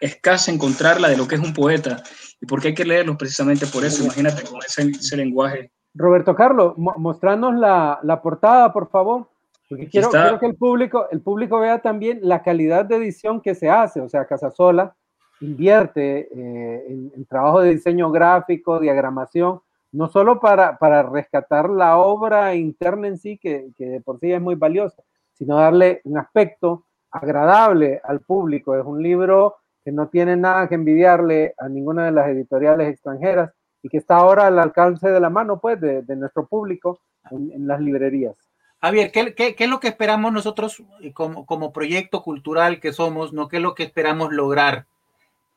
[0.00, 2.02] escasa encontrarla de lo que es un poeta
[2.40, 4.02] y porque hay que leerlo precisamente por eso.
[4.02, 5.70] Imagínate con ese, lenguaje.
[5.94, 9.28] Roberto Carlos, mostrarnos la, la, portada, por favor.
[9.68, 13.54] Porque quiero, quiero, que el público, el público vea también la calidad de edición que
[13.54, 14.00] se hace.
[14.00, 14.94] O sea, Casasola
[15.40, 19.60] invierte eh, en, trabajo de diseño gráfico, diagramación,
[19.92, 24.40] no solo para, para rescatar la obra interna en sí, que, que por sí es
[24.40, 28.74] muy valiosa, sino darle un aspecto agradable al público.
[28.76, 33.52] Es un libro que no tiene nada que envidiarle a ninguna de las editoriales extranjeras
[33.82, 37.00] y que está ahora al alcance de la mano, pues, de, nuestro público
[37.30, 38.36] en, las librerías.
[38.80, 40.82] Javier, ¿qué, ¿qué, es lo que esperamos nosotros
[41.14, 43.32] como, como, proyecto cultural que somos?
[43.32, 43.48] ¿no?
[43.48, 44.86] ¿Qué es lo que esperamos lograr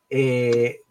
[0.10, 0.82] eh,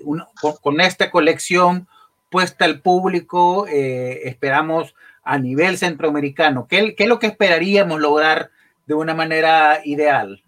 [0.62, 1.88] con, esta colección
[2.30, 3.66] puesta al público?
[3.68, 4.94] Eh, esperamos
[5.24, 6.66] a nivel centroamericano?
[6.68, 8.50] ¿Qué, qué es lo que esperaríamos lograr
[8.86, 10.43] de una manera ideal?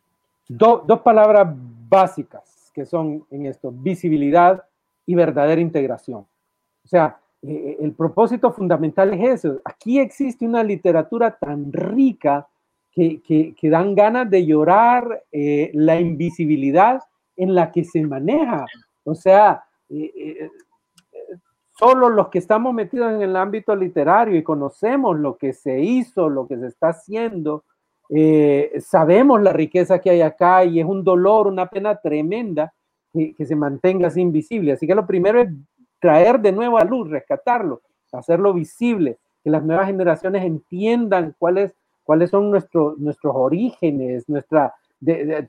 [0.48, 1.48] Dos palabras
[1.88, 4.62] básicas que son en esto, visibilidad
[5.06, 6.26] y verdadera integración.
[6.84, 9.60] O sea, eh, eh, el propósito fundamental es eso.
[9.64, 12.46] Aquí existe una literatura tan rica
[12.92, 17.02] que, que, dan ganas de llorar eh, la invisibilidad
[17.36, 18.66] en la que se maneja.
[19.04, 19.64] O sea,
[21.78, 26.28] solo los que estamos metidos en el ámbito literario y conocemos lo que se hizo,
[26.28, 27.64] lo que se está haciendo,
[28.80, 32.72] sabemos la riqueza que hay acá y es un dolor, una pena tremenda
[33.12, 34.72] que, que, se mantenga así invisible.
[34.72, 35.48] Así que lo primero es
[36.00, 37.82] traer de nuevo a luz, rescatarlo,
[38.12, 44.74] hacerlo visible, que las nuevas generaciones entiendan cuáles, cuáles son nuestros nuestros orígenes, nuestra,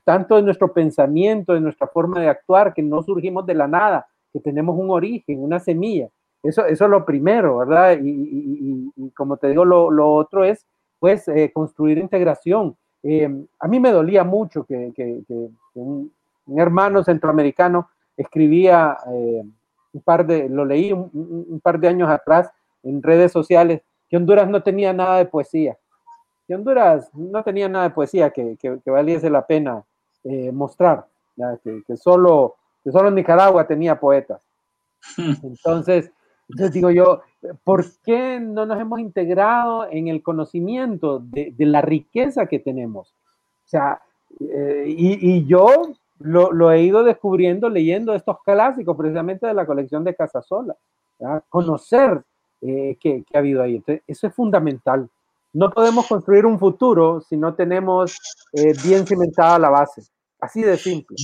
[0.04, 4.06] tanto de nuestro pensamiento, de nuestra forma de actuar, que no surgimos de la nada,
[4.32, 6.08] que tenemos un origen, una semilla.
[6.42, 7.98] Eso, eso es lo primero, ¿verdad?
[8.00, 10.64] Y, como te digo, lo, lo, otro es,
[10.98, 12.76] pues, eh, construir integración.
[13.02, 13.28] Eh,
[13.58, 16.12] a mí me dolía mucho que, que, que un,
[16.56, 19.44] hermano centroamericano escribía eh,
[19.92, 22.50] un par de, lo leí un, par de años atrás
[22.82, 25.76] en redes sociales, que Honduras no tenía nada de poesía.
[26.46, 29.84] Que Honduras no tenía nada de poesía que, que, valiese la pena
[30.52, 31.06] mostrar,
[31.62, 34.40] que, solo, que solo Nicaragua tenía poetas.
[35.42, 36.10] Entonces,
[36.48, 37.20] entonces digo yo,
[37.62, 43.14] ¿por qué no nos hemos integrado en el conocimiento de, de la riqueza que tenemos?
[43.66, 44.00] O sea,
[44.40, 45.68] eh, y, y, yo
[46.20, 50.74] lo, he ido descubriendo leyendo estos clásicos precisamente de la colección de Casasola.
[51.48, 52.22] Conocer
[52.60, 53.82] eh, qué, ha habido ahí.
[54.06, 55.08] eso es fundamental.
[55.52, 58.18] No podemos construir un futuro si no tenemos
[58.52, 60.02] eh, bien cimentada la base.
[60.40, 61.16] Así de simple.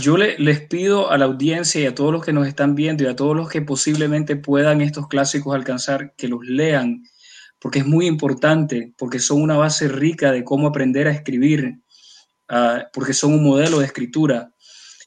[0.00, 3.04] Yo le, les pido a la audiencia y a todos los que nos están viendo
[3.04, 7.04] y a todos los que posiblemente puedan estos clásicos alcanzar, que los lean,
[7.58, 11.78] porque es muy importante, porque son una base rica de cómo aprender a escribir,
[12.48, 14.52] Ah, porque son un modelo de escritura.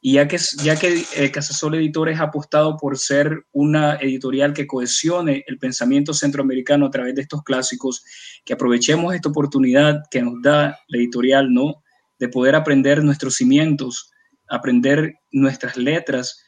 [0.01, 4.67] Y ya que, ya que eh, Casasol Editores ha apostado por ser una editorial que
[4.67, 8.03] cohesione el pensamiento centroamericano a través de estos clásicos,
[8.45, 11.83] que aprovechemos esta oportunidad que nos da la editorial, ¿no?
[12.19, 14.11] De poder aprender nuestros cimientos,
[14.49, 16.43] aprender nuestras letras,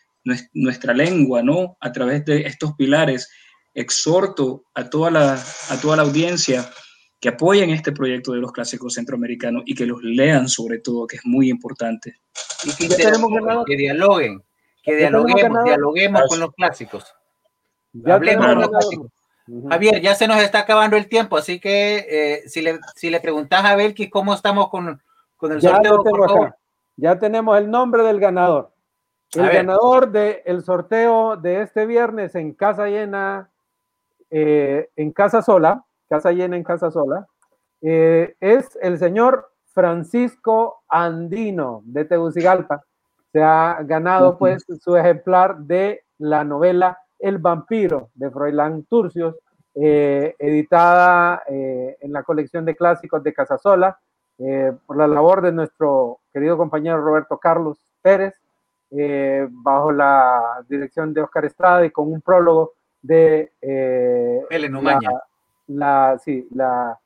[0.54, 1.78] nuestra lengua, ¿no?
[1.80, 3.30] A través de estos pilares.
[3.74, 6.70] Exhorto a toda la, a toda la audiencia
[7.20, 11.18] que apoyen este proyecto de los clásicos centroamericanos y que los lean sobre todo, que
[11.18, 12.16] es muy importante.
[12.64, 14.42] Y que, que dialoguen,
[14.84, 17.14] que dialoguemos, dialoguemos con los clásicos.
[18.06, 19.12] Hablemos con los clásicos.
[19.70, 23.20] Javier, ya se nos está acabando el tiempo, así que eh, si, le, si le
[23.20, 25.02] preguntas a Belkis cómo estamos con,
[25.38, 26.56] con el sorteo, por
[27.02, 28.72] Ya tenemos el nombre del ganador.
[29.34, 33.50] El ganador del sorteo de este viernes en Casa Llena,
[34.30, 37.28] eh, en Casa Sola, casa llena en casa sola,
[37.82, 42.84] eh, es el señor Francisco Andino de Tegucigalpa.
[43.32, 49.36] Se ha ganado pues su ejemplar de la novela El vampiro de Froilán Turcios,
[49.76, 53.98] eh, editada en la colección de clásicos de Casasola
[54.86, 58.36] por la labor de nuestro querido compañero Roberto Carlos Pérez,
[59.50, 64.74] bajo la dirección de Oscar Estrada y con un prólogo de Helen
[65.70, 66.98] la, sí, la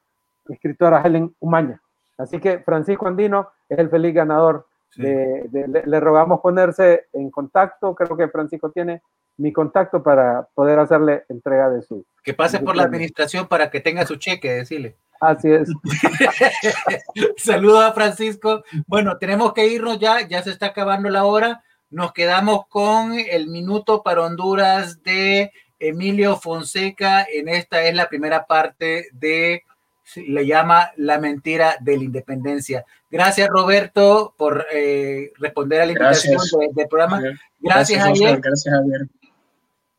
[0.47, 1.82] escritora Helen Umaña.
[2.17, 4.67] Así que Francisco Andino es el feliz ganador.
[4.95, 5.49] De,
[5.86, 7.95] le, rogamos ponerse en contacto.
[7.95, 9.01] Creo que Francisco tiene
[9.38, 12.05] mi contacto para poder hacerle entrega de su.
[12.24, 14.95] Que pase por la administración para que tenga su cheque, decirle.
[15.24, 15.69] Así es.
[17.38, 18.63] Saludos a Francisco.
[18.88, 21.63] Bueno, tenemos que irnos ya, ya se está acabando la hora.
[21.89, 28.45] Nos quedamos con el minuto para Honduras de Emilio Fonseca en esta es la primera
[28.45, 29.63] parte de,
[30.15, 32.86] le llama La mentira de la independencia.
[33.09, 36.39] Gracias Roberto por eh, responder a la invitación
[36.74, 37.21] del programa.
[37.59, 38.39] Gracias, Javier.
[38.41, 39.07] Gracias Javier.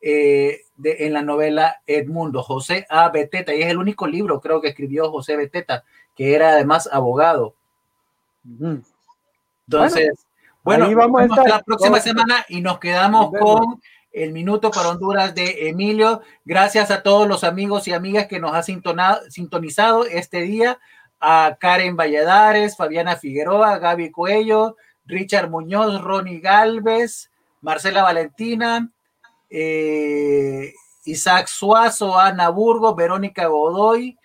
[0.00, 3.08] eh, de, en la novela Edmundo, José A.
[3.08, 7.54] Beteta, y es el único libro, creo que escribió José Beteta, que era además abogado.
[8.44, 8.86] Entonces,
[9.68, 10.25] bueno,
[10.66, 13.80] vamos, a la próxima semana y nos quedamos con
[14.12, 16.22] el minuto para Honduras de Emilio.
[16.44, 18.64] Gracias a todos los amigos y amigas que nos han
[19.30, 20.78] sintonizado este día.
[21.20, 27.30] A Karen Valladares, Fabiana Figueroa, Gaby Cuello, Richard Muñoz, Ronnie Galvez,
[27.62, 28.90] Marcela Valentina,
[29.48, 30.72] eh,
[31.04, 34.18] Isaac Suazo, Ana Burgo, Verónica Godoy.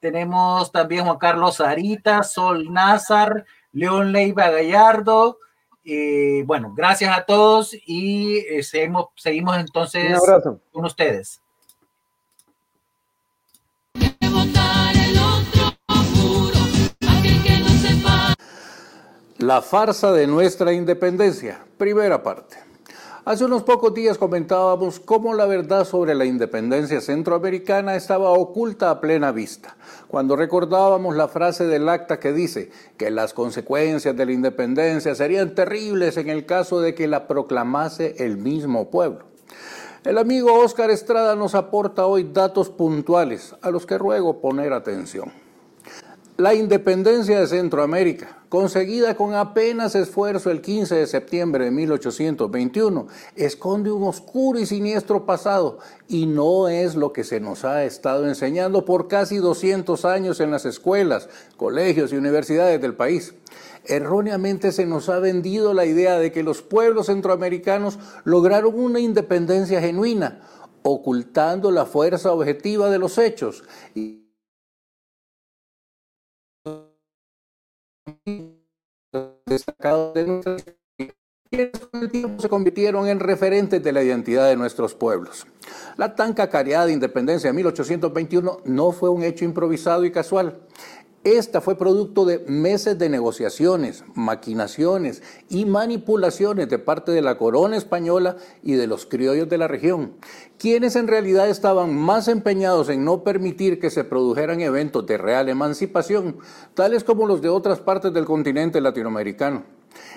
[0.00, 5.38] Tenemos también Juan Carlos Arita, Sol Nazar, León Leiva Gallardo.
[5.88, 10.20] Eh, bueno, gracias a todos y eh, seguimos, seguimos entonces
[10.72, 11.40] con ustedes.
[19.38, 22.65] La farsa de nuestra independencia, primera parte.
[23.26, 29.00] Hace unos pocos días comentábamos cómo la verdad sobre la independencia centroamericana estaba oculta a
[29.00, 34.30] plena vista, cuando recordábamos la frase del acta que dice que las consecuencias de la
[34.30, 39.24] independencia serían terribles en el caso de que la proclamase el mismo pueblo.
[40.04, 45.45] El amigo Oscar Estrada nos aporta hoy datos puntuales a los que ruego poner atención.
[46.38, 53.06] La independencia de Centroamérica, conseguida con apenas esfuerzo el 15 de septiembre de 1821,
[53.36, 55.78] esconde un oscuro y siniestro pasado
[56.08, 60.50] y no es lo que se nos ha estado enseñando por casi 200 años en
[60.50, 63.32] las escuelas, colegios y universidades del país.
[63.86, 69.80] Erróneamente se nos ha vendido la idea de que los pueblos centroamericanos lograron una independencia
[69.80, 70.42] genuina,
[70.82, 73.64] ocultando la fuerza objetiva de los hechos.
[79.46, 80.56] Destacados de nuestra
[80.98, 85.46] y con el tiempo se convirtieron en referentes de la identidad de nuestros pueblos.
[85.96, 90.58] La tan cacareada independencia de 1821 no fue un hecho improvisado y casual.
[91.26, 97.76] Esta fue producto de meses de negociaciones, maquinaciones y manipulaciones de parte de la corona
[97.76, 100.12] española y de los criollos de la región,
[100.56, 105.48] quienes en realidad estaban más empeñados en no permitir que se produjeran eventos de real
[105.48, 106.36] emancipación,
[106.74, 109.64] tales como los de otras partes del continente latinoamericano.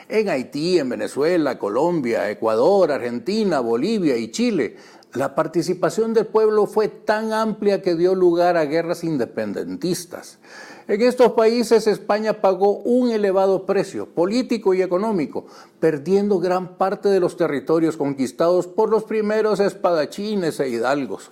[0.09, 4.75] En Haití, en Venezuela, Colombia, Ecuador, Argentina, Bolivia y Chile,
[5.13, 10.37] la participación del pueblo fue tan amplia que dio lugar a guerras independentistas.
[10.89, 15.45] En estos países España pagó un elevado precio político y económico,
[15.79, 21.29] perdiendo gran parte de los territorios conquistados por los primeros espadachines e hidalgos.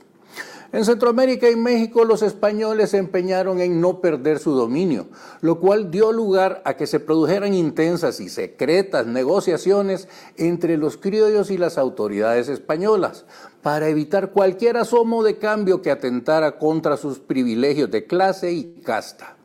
[0.72, 5.08] En Centroamérica y México los españoles se empeñaron en no perder su dominio,
[5.42, 11.50] lo cual dio lugar a que se produjeran intensas y secretas negociaciones entre los criollos
[11.50, 13.26] y las autoridades españolas
[13.64, 19.37] para evitar cualquier asomo de cambio que atentara contra sus privilegios de clase y casta.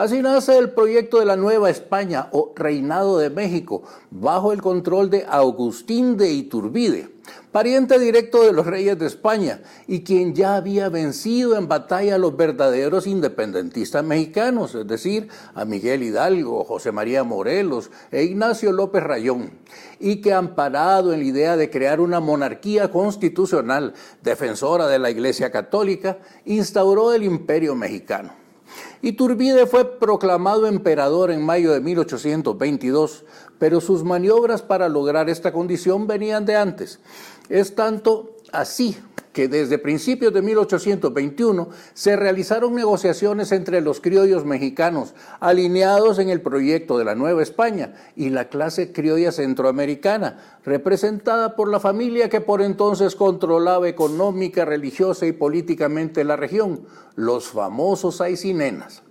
[0.00, 5.10] Así nace el proyecto de la Nueva España o Reinado de México, bajo el control
[5.10, 7.10] de Agustín de Iturbide,
[7.52, 12.18] pariente directo de los reyes de España y quien ya había vencido en batalla a
[12.18, 19.02] los verdaderos independentistas mexicanos, es decir, a Miguel Hidalgo, José María Morelos e Ignacio López
[19.02, 19.50] Rayón,
[19.98, 23.92] y que amparado en la idea de crear una monarquía constitucional
[24.22, 28.39] defensora de la Iglesia Católica, instauró el imperio mexicano.
[29.02, 33.24] Iturbide fue proclamado emperador en mayo de 1822,
[33.58, 37.00] pero sus maniobras para lograr esta condición venían de antes.
[37.48, 38.96] Es tanto así
[39.40, 46.42] que desde principios de 1821 se realizaron negociaciones entre los criollos mexicanos, alineados en el
[46.42, 52.42] proyecto de la Nueva España, y la clase criolla centroamericana, representada por la familia que
[52.42, 56.82] por entonces controlaba económica, religiosa y políticamente la región,
[57.16, 59.02] los famosos Aicinenas.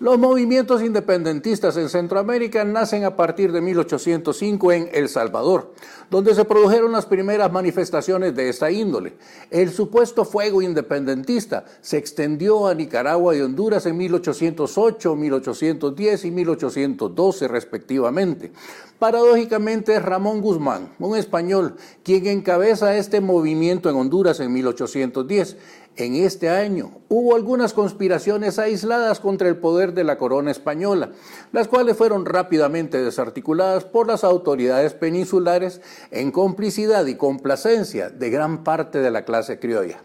[0.00, 5.74] Los movimientos independentistas en Centroamérica nacen a partir de 1805 en El Salvador,
[6.08, 9.14] donde se produjeron las primeras manifestaciones de esta índole.
[9.50, 17.48] El supuesto fuego independentista se extendió a Nicaragua y Honduras en 1808, 1810 y 1812
[17.48, 18.52] respectivamente.
[19.00, 21.74] Paradójicamente es Ramón Guzmán, un español,
[22.04, 25.56] quien encabeza este movimiento en Honduras en 1810
[25.96, 31.10] en este año hubo algunas conspiraciones aisladas contra el poder de la corona española,
[31.52, 35.80] las cuales fueron rápidamente desarticuladas por las autoridades peninsulares
[36.10, 40.00] en complicidad y complacencia de gran parte de la clase criolla.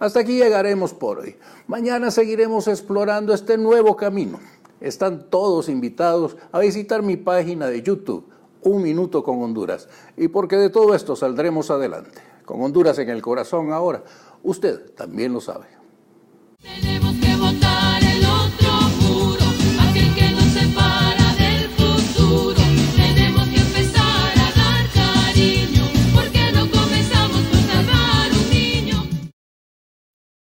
[0.00, 1.36] Hasta aquí llegaremos por hoy.
[1.66, 4.40] Mañana seguiremos explorando este nuevo camino.
[4.80, 8.26] Están todos invitados a visitar mi página de YouTube,
[8.62, 12.22] Un Minuto con Honduras, y porque de todo esto saldremos adelante.
[12.46, 14.02] con Honduras en el corazón ahora.
[14.42, 15.66] Usted también lo sabe.